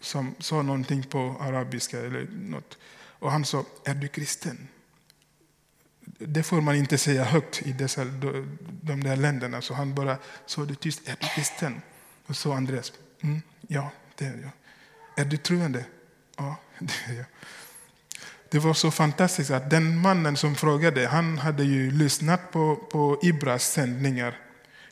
som 0.00 0.34
sa 0.38 0.62
någonting 0.62 1.02
på 1.02 1.36
arabiska 1.40 2.00
eller 2.00 2.28
något. 2.32 2.78
Och 2.92 3.30
han 3.30 3.44
sa, 3.44 3.64
är 3.84 3.94
du 3.94 4.08
kristen? 4.08 4.68
Det 6.18 6.42
får 6.42 6.60
man 6.60 6.74
inte 6.74 6.98
säga 6.98 7.24
högt 7.24 7.62
i 7.62 7.72
dessa, 7.72 8.04
de 8.82 9.04
där 9.04 9.16
länderna. 9.16 9.62
Så 9.62 9.74
han 9.74 9.94
bara 9.94 10.18
sa 10.46 10.64
det 10.64 10.74
tyst, 10.74 11.08
är 11.08 11.16
du 11.20 11.26
kristen? 11.26 11.82
Och 12.26 12.36
så 12.36 12.52
Andreas, 12.52 12.92
mm, 13.20 13.42
ja 13.68 13.90
det 14.16 14.24
är 14.24 14.38
jag. 14.42 14.50
Är 15.16 15.30
du 15.30 15.36
troende? 15.36 15.84
Ja, 16.36 16.56
det 16.78 16.94
är 17.06 17.14
jag. 17.14 17.26
Det 18.50 18.58
var 18.58 18.74
så 18.74 18.90
fantastiskt 18.90 19.50
att 19.50 19.70
den 19.70 19.98
mannen 19.98 20.36
som 20.36 20.54
frågade, 20.54 21.06
han 21.06 21.38
hade 21.38 21.64
ju 21.64 21.90
lyssnat 21.90 22.52
på, 22.52 22.76
på 22.76 23.18
Ibras 23.22 23.72
sändningar 23.72 24.38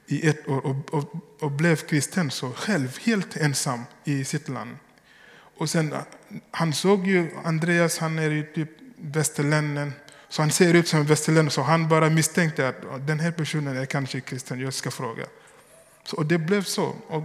i 0.06 0.28
ett 0.28 0.48
år 0.48 0.66
och, 0.66 0.94
och, 0.94 1.14
och, 1.40 1.50
blev 1.50 1.76
kristen 1.76 2.30
så 2.30 2.50
själv, 2.50 2.98
helt 3.02 3.36
ensam 3.36 3.84
i 4.04 4.24
sitt 4.24 4.48
land. 4.48 4.76
Och 5.58 5.70
sen, 5.70 5.94
han 6.50 6.72
såg 6.72 7.06
ju 7.06 7.30
Andreas, 7.44 7.98
han 7.98 8.18
är 8.18 8.30
ju 8.30 8.42
typ 8.42 8.70
västerlänning, 8.96 9.92
så 10.28 10.42
han 10.42 10.50
ser 10.50 10.74
ut 10.74 10.88
som 10.88 11.00
en 11.00 11.06
västerlänning, 11.06 11.50
så 11.50 11.62
han 11.62 11.88
bara 11.88 12.10
misstänkte 12.10 12.68
att 12.68 13.06
den 13.06 13.20
här 13.20 13.32
personen 13.32 13.76
är 13.76 13.86
kanske 13.86 14.20
kristen, 14.20 14.60
jag 14.60 14.74
ska 14.74 14.90
fråga. 14.90 15.24
Så, 16.04 16.16
och 16.16 16.26
det 16.26 16.38
blev 16.38 16.62
så. 16.62 16.94
Och, 17.08 17.24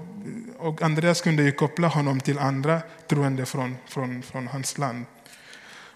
och 0.58 0.82
Andreas 0.82 1.22
kunde 1.22 1.44
ju 1.44 1.52
koppla 1.52 1.88
honom 1.88 2.20
till 2.20 2.40
andra 2.40 2.82
troende 3.08 3.46
från, 3.46 3.78
från, 3.88 4.22
från 4.22 4.48
hans 4.48 4.78
land. 4.78 5.06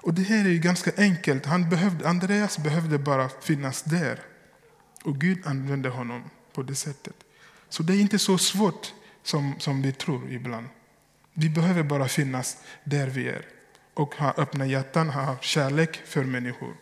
Och 0.02 0.14
det 0.14 0.22
här 0.22 0.46
är 0.46 0.50
ju 0.50 0.60
ganska 0.60 0.92
enkelt. 0.98 1.46
Han 1.46 1.70
behövde, 1.70 2.10
Andreas 2.10 2.58
behövde 2.58 2.98
bara 2.98 3.30
finnas 3.30 3.82
där. 3.82 4.20
Och 5.04 5.20
Gud 5.22 5.48
använde 5.48 5.90
honom 5.90 6.24
på 6.54 6.64
det 6.64 6.76
sättet. 6.76 7.16
Så 7.70 7.84
det 7.84 7.94
är 7.94 8.00
inte 8.00 8.20
så 8.20 8.38
svårt 8.38 8.94
som, 9.24 9.56
som 9.60 9.82
vi 9.82 9.92
tror 9.92 10.32
ibland. 10.32 10.68
Vi 11.34 11.50
behöver 11.50 11.84
bara 11.84 12.08
finnas 12.08 12.58
där 12.84 13.08
vi 13.08 13.28
är 13.28 13.46
och 13.94 14.16
ha 14.16 14.34
öppna 14.38 14.66
hjärtan, 14.66 15.10
ha 15.10 15.38
kärlek 15.42 16.02
för 16.06 16.24
människor. 16.24 16.74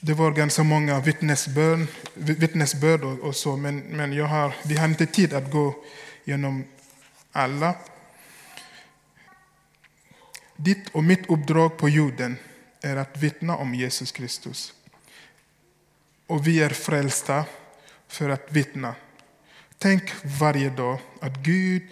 Det 0.00 0.12
var 0.12 0.30
ganska 0.30 0.62
många 0.62 1.00
vittnesbörd, 1.00 1.86
vittnesbörd 2.14 3.04
och, 3.04 3.18
och 3.18 3.36
så, 3.36 3.56
men, 3.56 3.78
men 3.78 4.12
jag 4.12 4.26
har, 4.26 4.54
vi 4.64 4.76
har 4.76 4.88
inte 4.88 5.06
tid 5.06 5.34
att 5.34 5.50
gå 5.50 5.74
igenom 6.24 6.64
alla. 7.32 7.74
Ditt 10.56 10.88
och 10.88 11.04
mitt 11.04 11.30
uppdrag 11.30 11.76
på 11.78 11.88
jorden 11.88 12.36
är 12.80 12.96
att 12.96 13.16
vittna 13.16 13.56
om 13.56 13.74
Jesus 13.74 14.12
Kristus. 14.12 14.72
Och 16.26 16.46
vi 16.46 16.62
är 16.62 16.70
frälsta 16.70 17.44
för 18.08 18.28
att 18.28 18.52
vittna. 18.52 18.94
Tänk 19.78 20.12
varje 20.40 20.70
dag 20.70 20.98
att 21.20 21.36
Gud 21.36 21.82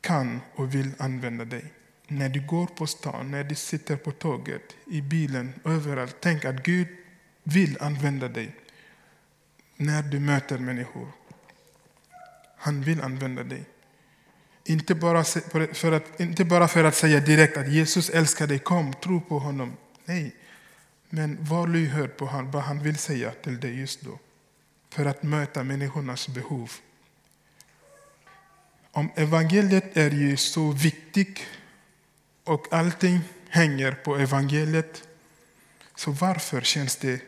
kan 0.00 0.40
och 0.54 0.74
vill 0.74 0.90
använda 0.98 1.44
dig. 1.44 1.64
När 2.06 2.28
du 2.28 2.46
går 2.46 2.66
på 2.66 2.86
stan, 2.86 3.30
när 3.30 3.44
du 3.44 3.54
sitter 3.54 3.96
på 3.96 4.10
tåget, 4.10 4.76
i 4.86 5.00
bilen, 5.00 5.54
överallt. 5.64 6.16
Tänk 6.20 6.44
att 6.44 6.62
Gud 6.62 6.88
vill 7.42 7.78
använda 7.80 8.28
dig. 8.28 8.56
När 9.76 10.02
du 10.02 10.20
möter 10.20 10.58
människor. 10.58 11.08
Han 12.56 12.82
vill 12.82 13.00
använda 13.00 13.42
dig. 13.42 13.64
Inte 14.64 14.94
bara, 14.94 15.24
för 15.74 15.92
att, 15.92 16.20
inte 16.20 16.44
bara 16.44 16.68
för 16.68 16.84
att 16.84 16.96
säga 16.96 17.20
direkt 17.20 17.56
att 17.56 17.72
Jesus 17.72 18.10
älskar 18.10 18.46
dig, 18.46 18.58
kom, 18.58 18.92
tro 18.92 19.20
på 19.20 19.38
honom. 19.38 19.76
Nej, 20.04 20.36
men 21.08 21.44
var 21.44 21.66
lyhörd 21.66 22.16
på 22.16 22.26
han, 22.26 22.50
vad 22.50 22.62
han 22.62 22.82
vill 22.82 22.96
säga 22.96 23.30
till 23.30 23.60
dig 23.60 23.78
just 23.80 24.00
då. 24.00 24.18
För 24.90 25.06
att 25.06 25.22
möta 25.22 25.64
människornas 25.64 26.28
behov. 26.28 26.72
Om 28.92 29.10
evangeliet 29.16 29.96
är 29.96 30.10
ju 30.10 30.36
så 30.36 30.70
viktigt 30.70 31.40
och 32.44 32.72
allting 32.72 33.20
hänger 33.48 33.92
på 33.92 34.16
evangeliet, 34.16 35.08
så 35.94 36.10
varför 36.10 36.60
känns 36.60 36.96
det 36.96 37.20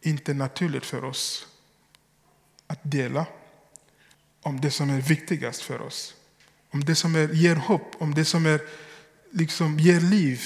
inte 0.00 0.34
naturligt 0.34 0.86
för 0.86 1.04
oss 1.04 1.46
att 2.66 2.80
dela 2.82 3.26
om 4.42 4.60
det 4.60 4.70
som 4.70 4.90
är 4.90 5.00
viktigast 5.00 5.62
för 5.62 5.82
oss? 5.82 6.14
Om 6.70 6.84
det 6.84 6.94
som 6.94 7.14
är, 7.14 7.28
ger 7.28 7.56
hopp, 7.56 7.94
om 7.98 8.14
det 8.14 8.24
som 8.24 8.46
är, 8.46 8.60
liksom, 9.30 9.78
ger 9.78 10.00
liv. 10.00 10.42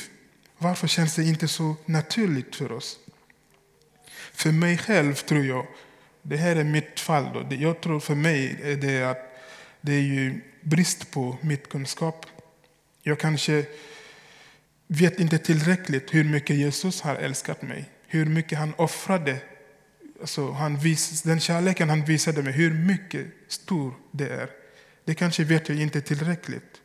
Varför 0.58 0.88
känns 0.88 1.14
det 1.14 1.22
inte 1.22 1.48
så 1.48 1.76
naturligt 1.86 2.56
för 2.56 2.72
oss? 2.72 2.98
För 4.32 4.52
mig 4.52 4.78
själv 4.78 5.14
tror 5.14 5.44
jag, 5.44 5.66
det 6.22 6.36
här 6.36 6.56
är 6.56 6.64
mitt 6.64 7.00
fall, 7.00 7.32
då, 7.32 7.56
jag 7.56 7.80
tror 7.80 8.00
för 8.00 8.14
mig 8.14 8.58
är 8.62 8.76
det 8.76 9.02
att 9.02 9.18
det 9.80 9.92
är 9.92 10.00
ju 10.00 10.40
brist 10.60 11.10
på 11.10 11.36
mitt 11.40 11.68
kunskap. 11.68 12.26
Jag 13.02 13.18
kanske 13.18 13.64
vet 14.86 15.20
inte 15.20 15.38
tillräckligt 15.38 16.14
hur 16.14 16.24
mycket 16.24 16.56
Jesus 16.56 17.00
har 17.00 17.16
älskat 17.16 17.62
mig. 17.62 17.90
Hur 18.06 18.26
mycket 18.26 18.58
han 18.58 18.74
offrade. 18.76 19.36
Alltså 20.20 20.50
han 20.50 20.78
vis, 20.78 21.22
den 21.22 21.40
kärleken 21.40 21.88
han 21.88 22.04
visade 22.04 22.42
mig, 22.42 22.52
hur 22.52 22.74
mycket 22.74 23.26
stor 23.48 23.94
det 24.10 24.28
är. 24.28 24.50
Det 25.04 25.14
kanske 25.14 25.44
vet 25.44 25.68
jag 25.68 25.78
inte 25.78 26.00
tillräckligt. 26.00 26.80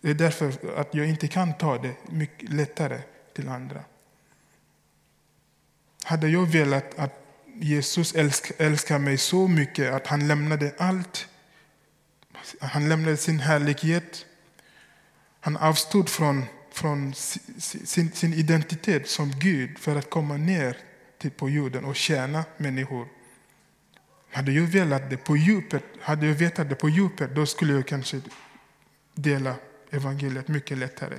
Det 0.00 0.10
är 0.10 0.14
därför 0.14 0.76
att 0.76 0.94
jag 0.94 1.06
inte 1.06 1.28
kan 1.28 1.58
ta 1.58 1.78
det 1.78 1.94
mycket 2.06 2.52
lättare 2.52 3.00
till 3.34 3.48
andra. 3.48 3.84
Hade 6.04 6.28
jag 6.28 6.46
velat 6.46 6.98
att 6.98 7.20
Jesus 7.54 8.14
älskar 8.58 8.98
mig 8.98 9.18
så 9.18 9.48
mycket 9.48 9.92
att 9.94 10.06
han 10.06 10.28
lämnade 10.28 10.74
allt. 10.78 11.28
Han 12.60 12.88
lämnade 12.88 13.16
sin 13.16 13.40
härlighet. 13.40 14.26
Han 15.40 15.56
avstod 15.56 16.08
från, 16.08 16.44
från 16.72 17.14
sin, 17.14 18.12
sin 18.12 18.34
identitet 18.34 19.08
som 19.08 19.32
Gud 19.38 19.78
för 19.78 19.96
att 19.96 20.10
komma 20.10 20.36
ner 20.36 20.76
till 21.18 21.30
på 21.30 21.50
jorden 21.50 21.84
och 21.84 21.96
tjäna 21.96 22.44
människor. 22.56 23.08
Hade 24.34 24.52
jag 24.52 24.62
velat 24.62 25.10
det 25.10 25.16
på 25.16 25.36
djupet, 25.36 25.82
hade 26.00 26.26
jag 26.26 26.34
vetat 26.34 26.68
det 26.68 26.74
på 26.74 26.88
djupet, 26.88 27.34
då 27.34 27.46
skulle 27.46 27.72
jag 27.72 27.86
kanske 27.86 28.20
dela 29.14 29.54
evangeliet 29.90 30.48
mycket 30.48 30.78
lättare. 30.78 31.16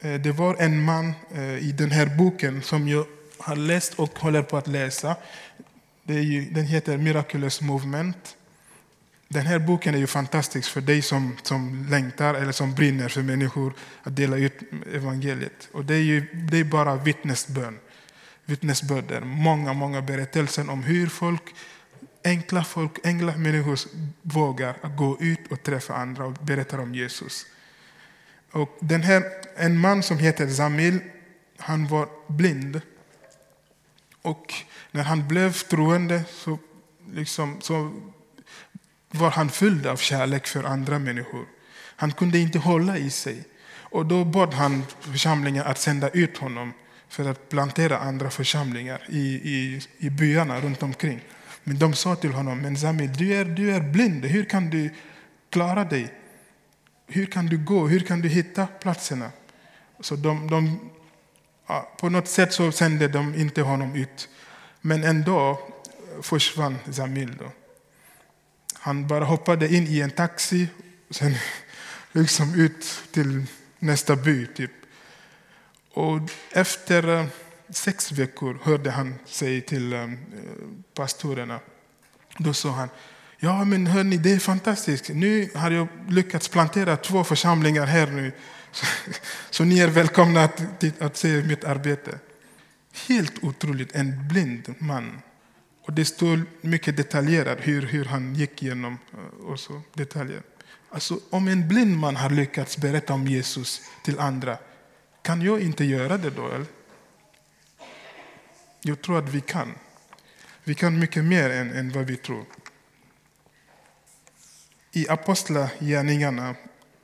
Eh, 0.00 0.14
det 0.14 0.32
var 0.32 0.56
en 0.58 0.82
man 0.82 1.12
eh, 1.34 1.58
i 1.58 1.72
den 1.72 1.90
här 1.90 2.06
boken 2.06 2.62
som 2.62 2.88
jag 2.88 3.06
har 3.38 3.56
läst 3.56 3.94
och 3.94 4.18
håller 4.18 4.42
på 4.42 4.56
att 4.56 4.66
läsa. 4.66 5.16
Ju, 6.04 6.44
den 6.50 6.64
heter 6.64 6.98
Miraculous 6.98 7.60
Movement. 7.60 8.36
Den 9.28 9.46
här 9.46 9.58
boken 9.58 9.94
är 9.94 9.98
ju 9.98 10.06
fantastisk 10.06 10.70
för 10.70 10.80
dig 10.80 11.02
som, 11.02 11.36
som 11.42 11.86
längtar 11.90 12.34
eller 12.34 12.52
som 12.52 12.74
brinner 12.74 13.08
för 13.08 13.22
människor 13.22 13.74
att 14.02 14.16
dela 14.16 14.36
ut 14.36 14.58
evangeliet. 14.94 15.68
Och 15.72 15.84
det 15.84 15.94
är, 15.94 16.02
ju, 16.02 16.20
det 16.50 16.58
är 16.58 16.64
bara 16.64 16.96
vittnesbön 16.96 17.78
vittnesbörder, 18.46 19.20
många, 19.20 19.72
många 19.72 20.02
berättelser 20.02 20.70
om 20.70 20.82
hur 20.82 21.06
folk, 21.06 21.42
enkla 22.24 22.64
folk, 22.64 23.06
enkla 23.06 23.36
människor 23.36 23.78
vågar 24.22 24.96
gå 24.96 25.16
ut 25.20 25.52
och 25.52 25.62
träffa 25.62 25.94
andra 25.94 26.24
och 26.26 26.32
berätta 26.32 26.80
om 26.80 26.94
Jesus. 26.94 27.46
Och 28.52 28.76
den 28.80 29.02
här, 29.02 29.22
en 29.56 29.78
man 29.78 30.02
som 30.02 30.18
heter 30.18 30.48
Zamil, 30.48 30.98
han 31.58 31.86
var 31.86 32.08
blind. 32.28 32.80
Och 34.22 34.54
när 34.90 35.02
han 35.02 35.28
blev 35.28 35.52
troende 35.52 36.24
så, 36.30 36.58
liksom, 37.12 37.60
så 37.60 37.92
var 39.10 39.30
han 39.30 39.50
fylld 39.50 39.86
av 39.86 39.96
kärlek 39.96 40.46
för 40.46 40.64
andra 40.64 40.98
människor. 40.98 41.46
Han 41.96 42.12
kunde 42.12 42.38
inte 42.38 42.58
hålla 42.58 42.98
i 42.98 43.10
sig. 43.10 43.44
Och 43.90 44.06
då 44.06 44.24
bad 44.24 44.54
han 44.54 44.84
församlingen 45.00 45.66
att 45.66 45.78
sända 45.78 46.08
ut 46.08 46.38
honom 46.38 46.72
för 47.08 47.30
att 47.30 47.48
plantera 47.48 47.98
andra 47.98 48.30
församlingar 48.30 49.02
i, 49.08 49.20
i, 49.34 49.80
i 49.98 50.10
byarna 50.10 50.60
runt 50.60 50.82
omkring. 50.82 51.20
Men 51.64 51.78
de 51.78 51.94
sa 51.94 52.16
till 52.16 52.32
honom, 52.32 52.58
men 52.58 52.76
Zamil, 52.76 53.12
du 53.12 53.34
är, 53.34 53.44
du 53.44 53.70
är 53.70 53.80
blind, 53.80 54.24
hur 54.24 54.44
kan 54.44 54.70
du 54.70 54.90
klara 55.50 55.84
dig? 55.84 56.14
Hur 57.06 57.26
kan 57.26 57.46
du 57.46 57.58
gå? 57.58 57.88
Hur 57.88 58.00
kan 58.00 58.20
du 58.20 58.28
hitta 58.28 58.66
platserna? 58.66 59.30
Så 60.00 60.16
de, 60.16 60.50
de 60.50 60.90
ja, 61.66 61.92
på 62.00 62.08
något 62.08 62.28
sätt 62.28 62.52
så 62.52 62.72
sände 62.72 63.08
de 63.08 63.34
inte 63.34 63.62
honom 63.62 63.94
ut. 63.94 64.28
Men 64.80 65.04
dag 65.24 65.58
försvann 66.22 66.78
Zamil. 66.92 67.36
Då. 67.38 67.50
Han 68.74 69.06
bara 69.06 69.24
hoppade 69.24 69.74
in 69.74 69.86
i 69.86 70.00
en 70.00 70.10
taxi 70.10 70.68
och 71.08 71.14
sen 71.14 71.34
liksom 72.12 72.54
ut 72.54 73.02
till 73.12 73.46
nästa 73.78 74.16
by. 74.16 74.46
Typ. 74.46 74.70
Och 75.96 76.20
efter 76.50 77.08
eh, 77.08 77.26
sex 77.70 78.12
veckor 78.12 78.58
hörde 78.62 78.90
han 78.90 79.14
sig 79.26 79.60
till 79.60 79.92
eh, 79.92 80.06
pastorerna. 80.94 81.60
Då 82.38 82.54
sa 82.54 82.70
han, 82.70 82.88
ja 83.38 83.64
men 83.64 83.86
hörni, 83.86 84.16
det 84.16 84.32
är 84.32 84.38
fantastiskt. 84.38 85.08
Nu 85.08 85.50
har 85.54 85.70
jag 85.70 85.88
lyckats 86.08 86.48
plantera 86.48 86.96
två 86.96 87.24
församlingar 87.24 87.86
här 87.86 88.06
nu. 88.06 88.32
Så, 88.72 88.86
så 89.50 89.64
ni 89.64 89.78
är 89.78 89.88
välkomna 89.88 90.44
att, 90.44 91.02
att 91.02 91.16
se 91.16 91.42
mitt 91.42 91.64
arbete. 91.64 92.18
Helt 93.08 93.44
otroligt, 93.44 93.94
en 93.94 94.28
blind 94.28 94.74
man. 94.78 95.22
Och 95.86 95.92
det 95.92 96.04
står 96.04 96.44
mycket 96.60 96.96
detaljerat 96.96 97.58
hur, 97.60 97.82
hur 97.82 98.04
han 98.04 98.34
gick 98.34 98.62
igenom 98.62 98.98
eh, 99.12 99.46
och 99.46 99.60
så, 99.60 99.82
detaljer. 99.94 100.42
Alltså, 100.90 101.20
om 101.30 101.48
en 101.48 101.68
blind 101.68 101.96
man 101.96 102.16
har 102.16 102.30
lyckats 102.30 102.76
berätta 102.76 103.14
om 103.14 103.26
Jesus 103.26 103.80
till 104.04 104.18
andra, 104.18 104.58
kan 105.26 105.42
jag 105.42 105.60
inte 105.60 105.84
göra 105.84 106.18
det 106.18 106.30
då? 106.30 106.48
Eller? 106.48 106.66
Jag 108.80 109.02
tror 109.02 109.18
att 109.18 109.28
vi 109.28 109.40
kan. 109.40 109.74
Vi 110.64 110.74
kan 110.74 110.98
mycket 110.98 111.24
mer 111.24 111.50
än, 111.50 111.72
än 111.72 111.92
vad 111.92 112.04
vi 112.04 112.16
tror. 112.16 112.44
I 114.92 115.08
Apostlagärningarna 115.08 116.54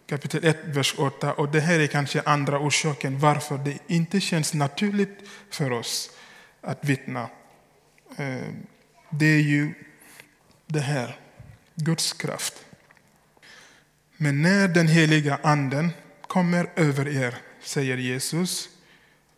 kapitel 0.06 0.44
1, 0.44 0.56
vers 0.64 0.94
8. 0.98 1.32
Och 1.32 1.48
det 1.48 1.60
här 1.60 1.80
är 1.80 1.86
kanske 1.86 2.22
andra 2.22 2.58
orsaken 2.58 3.18
varför 3.18 3.58
det 3.58 3.78
inte 3.86 4.20
känns 4.20 4.54
naturligt 4.54 5.18
för 5.50 5.72
oss 5.72 6.10
att 6.60 6.84
vittna. 6.84 7.28
Eh, 8.16 8.48
det 9.10 9.26
är 9.26 9.40
ju 9.40 9.74
det 10.66 10.80
här, 10.80 11.18
Guds 11.74 12.12
kraft. 12.12 12.64
Men 14.16 14.42
när 14.42 14.68
den 14.68 14.88
heliga 14.88 15.38
anden 15.42 15.90
kommer 16.26 16.70
över 16.76 17.08
er, 17.08 17.34
säger 17.62 17.96
Jesus, 17.96 18.68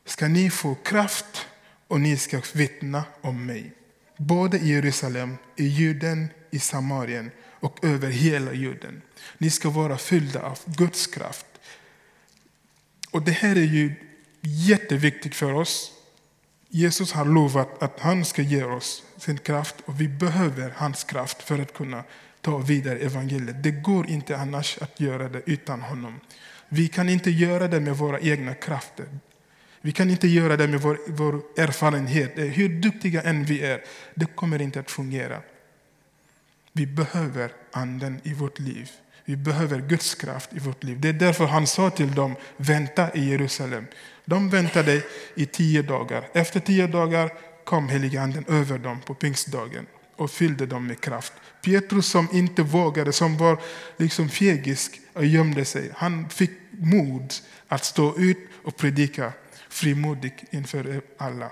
ska 0.04 0.28
ni 0.28 0.50
få 0.50 0.74
kraft 0.74 1.46
och 1.88 2.00
ni 2.00 2.16
ska 2.16 2.42
vittna 2.52 3.04
om 3.20 3.46
mig. 3.46 3.72
Både 4.16 4.58
i 4.58 4.68
Jerusalem, 4.68 5.36
i 5.56 5.64
Juden, 5.64 6.28
i 6.50 6.58
Samarien 6.58 7.30
och 7.60 7.84
över 7.84 8.10
hela 8.10 8.52
jorden. 8.52 9.02
Ni 9.38 9.50
ska 9.50 9.70
vara 9.70 9.98
fyllda 9.98 10.42
av 10.42 10.58
Guds 10.64 11.06
kraft. 11.06 11.46
Och 13.10 13.22
Det 13.22 13.32
här 13.32 13.56
är 13.56 13.64
ju 13.64 13.94
jätteviktigt 14.40 15.34
för 15.34 15.52
oss. 15.52 15.92
Jesus 16.68 17.12
har 17.12 17.24
lovat 17.24 17.82
att 17.82 18.00
han 18.00 18.24
ska 18.24 18.42
ge 18.42 18.64
oss 18.64 19.02
sin 19.16 19.38
kraft 19.38 19.74
och 19.84 20.00
vi 20.00 20.08
behöver 20.08 20.74
hans 20.76 21.04
kraft 21.04 21.42
för 21.42 21.58
att 21.58 21.74
kunna 21.74 22.04
ta 22.40 22.58
vidare 22.58 22.98
evangeliet. 22.98 23.62
Det 23.62 23.70
går 23.70 24.10
inte 24.10 24.36
annars 24.36 24.78
att 24.78 25.00
göra 25.00 25.28
det 25.28 25.42
utan 25.46 25.80
honom. 25.80 26.20
Vi 26.74 26.88
kan 26.88 27.08
inte 27.08 27.30
göra 27.30 27.68
det 27.68 27.80
med 27.80 27.96
våra 27.96 28.20
egna 28.20 28.54
krafter. 28.54 29.06
Vi 29.80 29.92
kan 29.92 30.10
inte 30.10 30.28
göra 30.28 30.56
det 30.56 30.68
med 30.68 30.80
vår, 30.80 30.98
vår 31.06 31.34
erfarenhet. 31.56 32.38
Eh, 32.38 32.44
hur 32.44 32.68
duktiga 32.68 33.22
än 33.22 33.44
vi 33.44 33.62
är, 33.62 33.84
det 34.14 34.26
kommer 34.26 34.62
inte 34.62 34.80
att 34.80 34.90
fungera. 34.90 35.40
Vi 36.72 36.86
behöver 36.86 37.52
anden 37.72 38.20
i 38.22 38.34
vårt 38.34 38.58
liv. 38.58 38.90
Vi 39.24 39.36
behöver 39.36 39.80
Guds 39.80 40.14
kraft 40.14 40.50
i 40.52 40.58
vårt 40.58 40.84
liv. 40.84 41.00
Det 41.00 41.08
är 41.08 41.12
därför 41.12 41.46
han 41.46 41.66
sa 41.66 41.90
till 41.90 42.14
dem, 42.14 42.36
vänta 42.56 43.14
i 43.14 43.30
Jerusalem. 43.30 43.86
De 44.24 44.50
väntade 44.50 45.02
i 45.34 45.46
tio 45.46 45.82
dagar. 45.82 46.28
Efter 46.32 46.60
tio 46.60 46.86
dagar 46.86 47.30
kom 47.64 47.88
heliganden 47.88 48.44
över 48.48 48.78
dem 48.78 49.00
på 49.00 49.14
pingstdagen 49.14 49.86
och 50.16 50.30
fyllde 50.30 50.66
dem 50.66 50.86
med 50.86 51.00
kraft. 51.00 51.32
Petrus 51.62 52.06
som 52.06 52.28
inte 52.32 52.62
vågade, 52.62 53.12
som 53.12 53.36
var 53.36 53.60
liksom 53.96 54.28
fegisk 54.28 55.00
och 55.12 55.24
gömde 55.24 55.64
sig, 55.64 55.90
han 55.96 56.28
fick 56.28 56.50
mod 56.70 57.34
att 57.68 57.84
stå 57.84 58.18
ut 58.18 58.38
och 58.64 58.76
predika 58.76 59.32
frimodigt 59.68 60.44
inför 60.50 61.02
alla. 61.18 61.50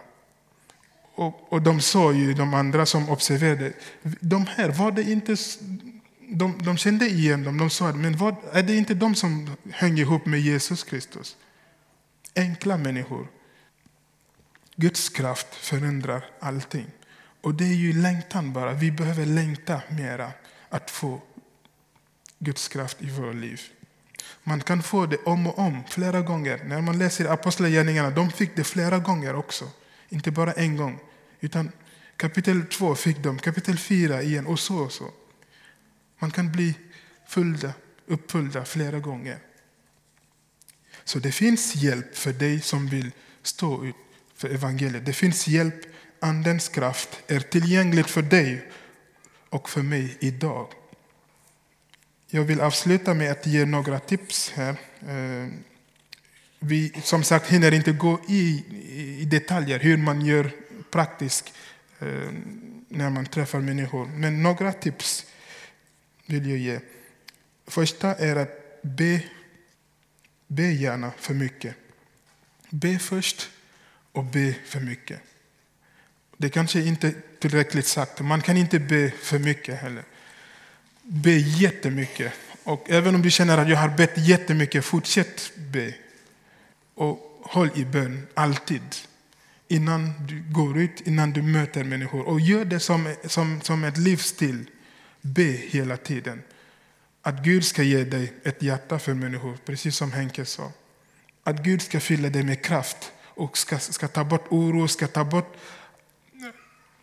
Och, 1.14 1.52
och 1.52 1.62
de 1.62 1.80
sa 1.80 2.12
ju, 2.12 2.34
de 2.34 2.54
andra 2.54 2.86
som 2.86 3.10
observerade, 3.10 3.72
de 4.20 4.46
här, 4.46 4.68
var 4.68 4.92
det 4.92 5.02
inte... 5.02 5.36
De, 6.34 6.58
de 6.62 6.76
kände 6.76 7.06
igen 7.06 7.44
dem. 7.44 7.58
De 7.58 7.70
sa, 7.70 7.92
men 7.92 8.16
vad, 8.16 8.36
är 8.52 8.62
det 8.62 8.76
inte 8.76 8.94
de 8.94 9.14
som 9.14 9.50
hänger 9.72 10.02
ihop 10.02 10.26
med 10.26 10.40
Jesus 10.40 10.84
Kristus? 10.84 11.36
Enkla 12.34 12.76
människor. 12.76 13.28
Guds 14.76 15.08
kraft 15.08 15.54
förändrar 15.54 16.24
allting. 16.40 16.86
Och 17.42 17.54
det 17.54 17.64
är 17.64 17.74
ju 17.74 17.92
längtan 17.92 18.52
bara. 18.52 18.72
Vi 18.72 18.90
behöver 18.90 19.26
längta 19.26 19.82
mera 19.90 20.32
att 20.68 20.90
få 20.90 21.20
Guds 22.38 22.68
kraft 22.68 23.02
i 23.02 23.10
våra 23.10 23.32
liv. 23.32 23.60
Man 24.42 24.60
kan 24.60 24.82
få 24.82 25.06
det 25.06 25.16
om 25.16 25.46
och 25.46 25.58
om, 25.58 25.84
flera 25.88 26.20
gånger. 26.20 26.64
När 26.64 26.80
man 26.80 26.98
läser 26.98 27.24
Apostlagärningarna, 27.24 28.10
de 28.10 28.30
fick 28.30 28.56
det 28.56 28.64
flera 28.64 28.98
gånger 28.98 29.34
också. 29.34 29.70
Inte 30.08 30.30
bara 30.30 30.52
en 30.52 30.76
gång. 30.76 30.98
Utan 31.40 31.72
kapitel 32.16 32.66
2 32.66 32.94
fick 32.94 33.18
de, 33.18 33.38
kapitel 33.38 33.78
4 33.78 34.22
igen 34.22 34.46
och 34.46 34.60
så 34.60 34.76
och 34.76 34.92
så. 34.92 35.10
Man 36.18 36.30
kan 36.30 36.52
bli 36.52 36.74
fyllda, 37.28 37.72
uppfyllda 38.06 38.64
flera 38.64 38.98
gånger. 38.98 39.38
Så 41.04 41.18
det 41.18 41.32
finns 41.32 41.74
hjälp 41.74 42.16
för 42.16 42.32
dig 42.32 42.60
som 42.60 42.88
vill 42.88 43.10
stå 43.42 43.84
ut 43.84 43.96
för 44.36 44.48
evangeliet. 44.48 45.06
Det 45.06 45.12
finns 45.12 45.48
hjälp, 45.48 45.91
Andens 46.22 46.68
kraft 46.68 47.22
är 47.26 47.40
tillgänglig 47.40 48.06
för 48.06 48.22
dig 48.22 48.68
och 49.48 49.68
för 49.68 49.82
mig 49.82 50.16
idag. 50.20 50.68
Jag 52.26 52.44
vill 52.44 52.60
avsluta 52.60 53.14
med 53.14 53.32
att 53.32 53.46
ge 53.46 53.64
några 53.64 53.98
tips 53.98 54.50
här. 54.50 54.76
Eh, 55.08 55.48
vi 56.58 56.92
som 57.02 57.24
sagt 57.24 57.48
hinner 57.48 57.74
inte 57.74 57.92
gå 57.92 58.20
i, 58.28 58.64
i 59.20 59.24
detaljer 59.24 59.78
hur 59.78 59.96
man 59.96 60.26
gör 60.26 60.50
praktiskt 60.90 61.54
eh, 61.98 62.32
när 62.88 63.10
man 63.10 63.26
träffar 63.26 63.60
människor. 63.60 64.06
Men 64.06 64.42
några 64.42 64.72
tips 64.72 65.26
vill 66.26 66.50
jag 66.50 66.58
ge. 66.58 66.80
Första 67.66 68.14
är 68.14 68.36
att 68.36 68.82
be, 68.82 69.22
be 70.46 70.62
gärna 70.62 71.10
för 71.18 71.34
mycket. 71.34 71.74
Be 72.70 72.98
först 72.98 73.50
och 74.12 74.24
be 74.24 74.54
för 74.66 74.80
mycket. 74.80 75.20
Det 76.42 76.48
kanske 76.48 76.80
inte 76.80 77.08
är 77.08 77.14
tillräckligt 77.38 77.86
sagt. 77.86 78.20
Man 78.20 78.42
kan 78.42 78.56
inte 78.56 78.78
be 78.78 79.10
för 79.22 79.38
mycket 79.38 79.80
heller. 79.80 80.04
Be 81.02 81.30
jättemycket. 81.32 82.32
Och 82.64 82.90
även 82.90 83.14
om 83.14 83.22
du 83.22 83.30
känner 83.30 83.58
att 83.58 83.68
jag 83.68 83.76
har 83.76 83.88
bett 83.88 84.12
jättemycket, 84.16 84.84
fortsätt 84.84 85.52
be. 85.56 85.94
Och 86.94 87.40
håll 87.42 87.70
i 87.74 87.84
bön, 87.84 88.26
alltid. 88.34 88.82
Innan 89.68 90.12
du 90.28 90.42
går 90.52 90.78
ut, 90.78 91.00
innan 91.00 91.32
du 91.32 91.42
möter 91.42 91.84
människor. 91.84 92.28
Och 92.28 92.40
gör 92.40 92.64
det 92.64 92.80
som, 92.80 93.14
som, 93.24 93.60
som 93.60 93.84
ett 93.84 93.98
livsstil. 93.98 94.64
Be 95.20 95.42
hela 95.42 95.96
tiden. 95.96 96.42
Att 97.22 97.44
Gud 97.44 97.64
ska 97.64 97.82
ge 97.82 98.04
dig 98.04 98.32
ett 98.44 98.62
hjärta 98.62 98.98
för 98.98 99.14
människor, 99.14 99.58
precis 99.64 99.96
som 99.96 100.12
Henke 100.12 100.44
sa. 100.44 100.72
Att 101.44 101.62
Gud 101.64 101.82
ska 101.82 102.00
fylla 102.00 102.28
dig 102.28 102.42
med 102.42 102.64
kraft 102.64 103.12
och 103.24 103.58
ska, 103.58 103.78
ska 103.78 104.08
ta 104.08 104.24
bort 104.24 104.46
oro, 104.48 104.88
ska 104.88 105.06
ta 105.06 105.24
bort 105.24 105.56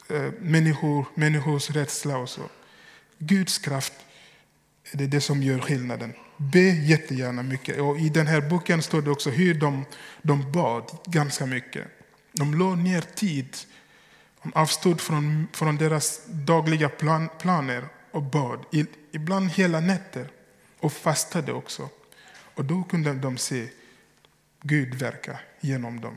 Eh, 0.09 0.31
människor, 0.39 1.05
människors 1.15 1.69
rädsla 1.69 2.17
och 2.17 2.29
så. 2.29 2.41
Guds 3.17 3.57
kraft 3.57 3.93
det 4.93 5.03
är 5.03 5.07
det 5.07 5.21
som 5.21 5.43
gör 5.43 5.59
skillnaden. 5.59 6.13
Be 6.37 6.59
jättegärna 6.59 7.43
mycket. 7.43 7.79
Och 7.81 7.99
I 7.99 8.09
den 8.09 8.27
här 8.27 8.41
boken 8.41 8.81
står 8.81 9.01
det 9.01 9.11
också 9.11 9.29
hur 9.29 9.53
de, 9.53 9.85
de 10.21 10.51
bad 10.51 10.97
ganska 11.05 11.45
mycket. 11.45 11.87
De 12.31 12.53
låg 12.55 12.77
ner 12.77 13.01
tid. 13.01 13.57
De 14.43 14.53
avstod 14.53 15.01
från, 15.01 15.47
från 15.53 15.77
deras 15.77 16.21
dagliga 16.25 16.89
plan, 16.89 17.29
planer 17.39 17.85
och 18.11 18.23
bad. 18.23 18.65
Ibland 19.11 19.49
hela 19.49 19.79
nätter. 19.79 20.27
Och 20.79 20.93
fastade 20.93 21.53
också. 21.53 21.89
Och 22.55 22.65
då 22.65 22.83
kunde 22.83 23.13
de 23.13 23.37
se 23.37 23.67
Gud 24.61 24.95
verka 24.95 25.39
genom 25.61 26.01
dem. 26.01 26.15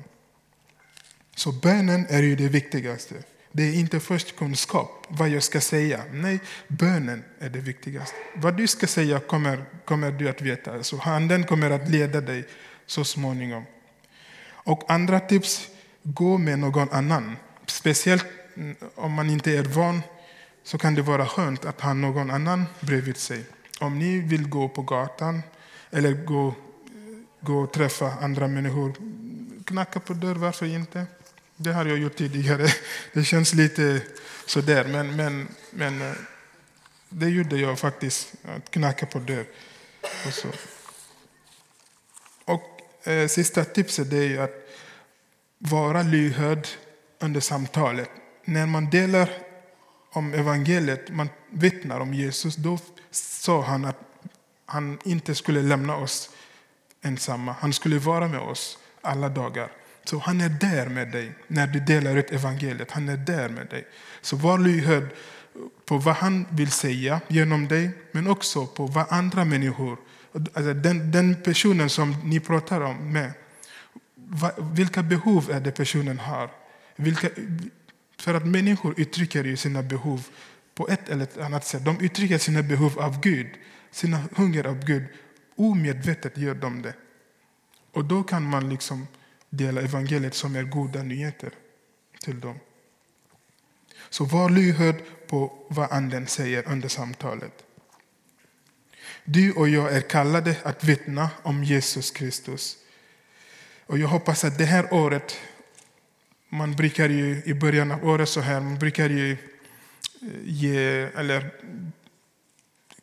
Så 1.36 1.52
bönen 1.52 2.06
är 2.08 2.22
ju 2.22 2.36
det 2.36 2.48
viktigaste. 2.48 3.14
Det 3.52 3.62
är 3.62 3.74
inte 3.74 4.00
först 4.00 4.36
kunskap, 4.36 5.06
vad 5.08 5.28
jag 5.28 5.42
ska 5.42 5.60
säga. 5.60 6.04
Nej, 6.12 6.40
bönen 6.68 7.24
är 7.38 7.50
det 7.50 7.58
viktigaste. 7.58 8.16
Vad 8.34 8.56
du 8.56 8.66
ska 8.66 8.86
säga 8.86 9.20
kommer, 9.20 9.64
kommer 9.84 10.12
du 10.12 10.28
att 10.28 10.40
veta. 10.40 10.72
Alltså, 10.72 10.96
handen 10.96 11.44
kommer 11.44 11.70
att 11.70 11.88
leda 11.88 12.20
dig 12.20 12.44
så 12.86 13.04
småningom. 13.04 13.64
Och 14.64 14.90
andra 14.90 15.20
tips, 15.20 15.68
gå 16.02 16.38
med 16.38 16.58
någon 16.58 16.90
annan. 16.90 17.36
Speciellt 17.66 18.26
mm, 18.56 18.76
om 18.94 19.12
man 19.12 19.30
inte 19.30 19.56
är 19.56 19.62
van 19.62 20.02
så 20.64 20.78
kan 20.78 20.94
det 20.94 21.02
vara 21.02 21.26
skönt 21.26 21.64
att 21.64 21.80
ha 21.80 21.92
någon 21.92 22.30
annan 22.30 22.64
bredvid 22.80 23.16
sig. 23.16 23.44
Om 23.80 23.98
ni 23.98 24.18
vill 24.18 24.48
gå 24.48 24.68
på 24.68 24.82
gatan 24.82 25.42
eller 25.90 26.12
gå, 26.12 26.54
gå 27.40 27.58
och 27.58 27.72
träffa 27.72 28.12
andra 28.20 28.48
människor, 28.48 28.94
knacka 29.64 30.00
på 30.00 30.14
dörr, 30.14 30.34
varför 30.34 30.66
inte? 30.66 31.06
Det 31.62 31.72
har 31.72 31.86
jag 31.86 31.98
gjort 31.98 32.16
tidigare. 32.16 32.68
Det 33.12 33.24
känns 33.24 33.54
lite 33.54 34.02
sådär, 34.46 34.84
men, 34.84 35.16
men, 35.16 35.48
men 35.70 36.02
eh, 36.02 36.12
det 37.08 37.28
gjorde 37.28 37.56
jag 37.56 37.78
faktiskt. 37.78 38.32
Att 38.44 38.70
knacka 38.70 39.06
på 39.06 39.18
dörr. 39.18 39.46
Och, 40.26 40.32
så. 40.32 40.48
och 42.44 42.80
eh, 43.08 43.28
sista 43.28 43.64
tipset 43.64 44.12
är 44.12 44.38
att 44.38 44.68
vara 45.58 46.02
lyhörd 46.02 46.68
under 47.18 47.40
samtalet. 47.40 48.10
När 48.44 48.66
man 48.66 48.90
delar 48.90 49.30
om 50.12 50.34
evangeliet, 50.34 51.10
man 51.10 51.28
vittnar 51.50 52.00
om 52.00 52.14
Jesus, 52.14 52.56
då 52.56 52.78
sa 53.10 53.62
han 53.62 53.84
att 53.84 53.98
han 54.66 54.98
inte 55.04 55.34
skulle 55.34 55.62
lämna 55.62 55.96
oss 55.96 56.30
ensamma. 57.02 57.56
Han 57.60 57.72
skulle 57.72 57.98
vara 57.98 58.28
med 58.28 58.40
oss 58.40 58.78
alla 59.00 59.28
dagar. 59.28 59.81
Så 60.04 60.18
han 60.18 60.40
är 60.40 60.48
där 60.48 60.86
med 60.88 61.10
dig 61.10 61.32
när 61.48 61.66
du 61.66 61.80
delar 61.80 62.16
ut 62.16 62.30
evangeliet. 62.30 62.90
Han 62.90 63.08
är 63.08 63.16
där 63.16 63.48
med 63.48 63.66
dig. 63.66 63.86
Så 64.20 64.36
var 64.36 64.58
lyhörd 64.58 65.08
på 65.84 65.98
vad 65.98 66.14
han 66.14 66.46
vill 66.50 66.70
säga 66.70 67.20
genom 67.28 67.68
dig, 67.68 67.90
men 68.12 68.26
också 68.26 68.66
på 68.66 68.86
vad 68.86 69.06
andra 69.08 69.44
människor, 69.44 69.98
alltså 70.32 70.74
den, 70.74 71.10
den 71.10 71.42
personen 71.42 71.90
som 71.90 72.16
ni 72.24 72.40
pratar 72.40 72.80
om 72.80 73.12
med, 73.12 73.32
vilka 74.74 75.02
behov 75.02 75.50
är 75.50 75.60
det 75.60 75.72
personen 75.72 76.18
har? 76.18 76.50
Vilka, 76.96 77.28
för 78.18 78.34
att 78.34 78.46
människor 78.46 78.94
uttrycker 78.96 79.44
ju 79.44 79.56
sina 79.56 79.82
behov 79.82 80.26
på 80.74 80.88
ett 80.88 81.08
eller 81.08 81.42
annat 81.42 81.64
sätt. 81.64 81.84
De 81.84 82.00
uttrycker 82.00 82.38
sina 82.38 82.62
behov 82.62 82.98
av 82.98 83.20
Gud, 83.20 83.46
sina 83.90 84.22
hunger 84.36 84.66
av 84.66 84.84
Gud. 84.84 85.04
Omedvetet 85.56 86.38
gör 86.38 86.54
de 86.54 86.82
det. 86.82 86.94
Och 87.92 88.04
då 88.04 88.22
kan 88.22 88.42
man 88.42 88.68
liksom 88.68 89.06
dela 89.52 89.80
evangeliet 89.80 90.34
som 90.34 90.56
är 90.56 90.62
goda 90.62 91.02
nyheter 91.02 91.52
till 92.20 92.40
dem. 92.40 92.58
Så 94.10 94.24
var 94.24 94.50
lyhörd 94.50 94.96
på 95.26 95.66
vad 95.68 95.92
Anden 95.92 96.26
säger 96.26 96.68
under 96.68 96.88
samtalet. 96.88 97.64
Du 99.24 99.52
och 99.52 99.68
jag 99.68 99.92
är 99.92 100.00
kallade 100.00 100.56
att 100.62 100.84
vittna 100.84 101.30
om 101.42 101.64
Jesus 101.64 102.10
Kristus. 102.10 102.76
Och 103.86 103.98
jag 103.98 104.08
hoppas 104.08 104.44
att 104.44 104.58
det 104.58 104.64
här 104.64 104.94
året, 104.94 105.36
man 106.48 106.76
brukar 106.76 107.08
ju 107.08 107.42
i 107.44 107.54
början 107.54 107.90
av 107.90 108.08
året 108.08 108.28
så 108.28 108.40
här, 108.40 108.60
man 108.60 108.78
brukar 108.78 109.10
ju 109.10 109.32
eh, 109.32 109.38
ge, 110.44 110.76
eller 111.16 111.50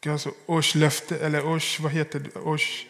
alltså 0.05 0.33
årslöfte, 0.45 1.17
eller 1.19 1.45
års, 1.45 1.79
vad 1.79 1.91
heter 1.91 2.19
det, 2.19 2.39
års, 2.39 2.85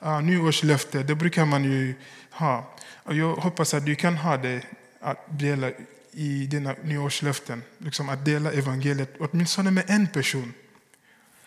ja, 0.00 0.20
nyårslöfte, 0.20 1.02
det 1.02 1.14
brukar 1.14 1.44
man 1.44 1.64
ju 1.64 1.94
ha. 2.30 2.74
Och 3.02 3.14
jag 3.14 3.36
hoppas 3.36 3.74
att 3.74 3.86
du 3.86 3.94
kan 3.94 4.16
ha 4.16 4.36
det 4.36 4.62
att 5.00 5.38
dela 5.38 5.70
i 6.12 6.46
dina 6.46 6.74
nyårslöften. 6.82 7.62
Liksom 7.78 8.08
att 8.08 8.24
dela 8.24 8.52
evangeliet 8.52 9.14
åtminstone 9.18 9.70
med 9.70 9.84
en 9.86 10.06
person. 10.06 10.52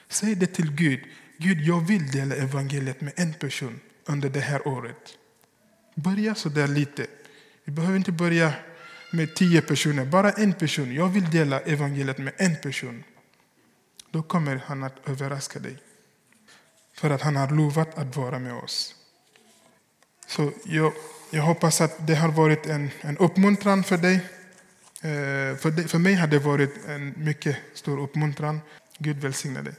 Säg 0.10 0.36
det 0.36 0.48
till 0.48 0.72
Gud. 0.72 1.00
Gud, 1.38 1.62
jag 1.62 1.88
vill 1.88 2.12
dela 2.12 2.36
evangeliet 2.36 3.02
med 3.02 3.14
en 3.16 3.34
person 3.34 3.80
under 4.06 4.30
det 4.30 4.40
här 4.40 4.68
året. 4.68 5.18
Börja 5.96 6.36
så 6.36 6.50
där 6.50 6.68
lite. 6.68 7.08
Vi 7.64 7.72
behöver 7.72 7.98
inte 7.98 8.12
börja 8.12 8.54
med 9.12 9.36
tio 9.36 9.62
personer, 9.62 10.06
bara 10.06 10.32
en 10.32 10.54
person. 10.54 10.94
Jag 10.94 11.08
vill 11.08 11.32
dela 11.32 11.60
evangeliet 11.60 12.18
med 12.18 12.34
en 12.38 12.56
person. 12.56 13.04
Då 14.12 14.24
kommer 14.24 14.62
han 14.66 14.84
att 14.84 15.10
överraska 15.10 15.60
dig. 15.60 15.78
För 17.02 17.10
att 17.10 17.22
han 17.22 17.36
har 17.36 17.50
lovat 17.50 17.98
att 17.98 18.16
vara 18.16 18.40
med 18.40 18.54
oss. 18.54 18.96
Så 20.28 20.52
jag, 20.66 20.94
jag 21.32 21.44
hoppas 21.44 21.82
att 21.82 22.08
det 22.08 22.16
har 22.16 22.30
varit 22.30 22.66
en, 22.66 22.90
en 23.02 23.18
uppmuntran 23.18 23.84
för 23.84 23.98
dig. 23.98 24.16
Eh, 25.02 25.58
för, 25.58 25.72
det, 25.72 25.84
för 25.88 26.00
mig 26.00 26.14
har 26.14 26.28
det 26.28 26.40
varit 26.40 26.86
en 26.88 27.14
mycket 27.18 27.58
stor 27.74 28.00
uppmuntran. 28.00 28.62
Gud 28.98 29.18
välsigne 29.18 29.62
dig. 29.62 29.74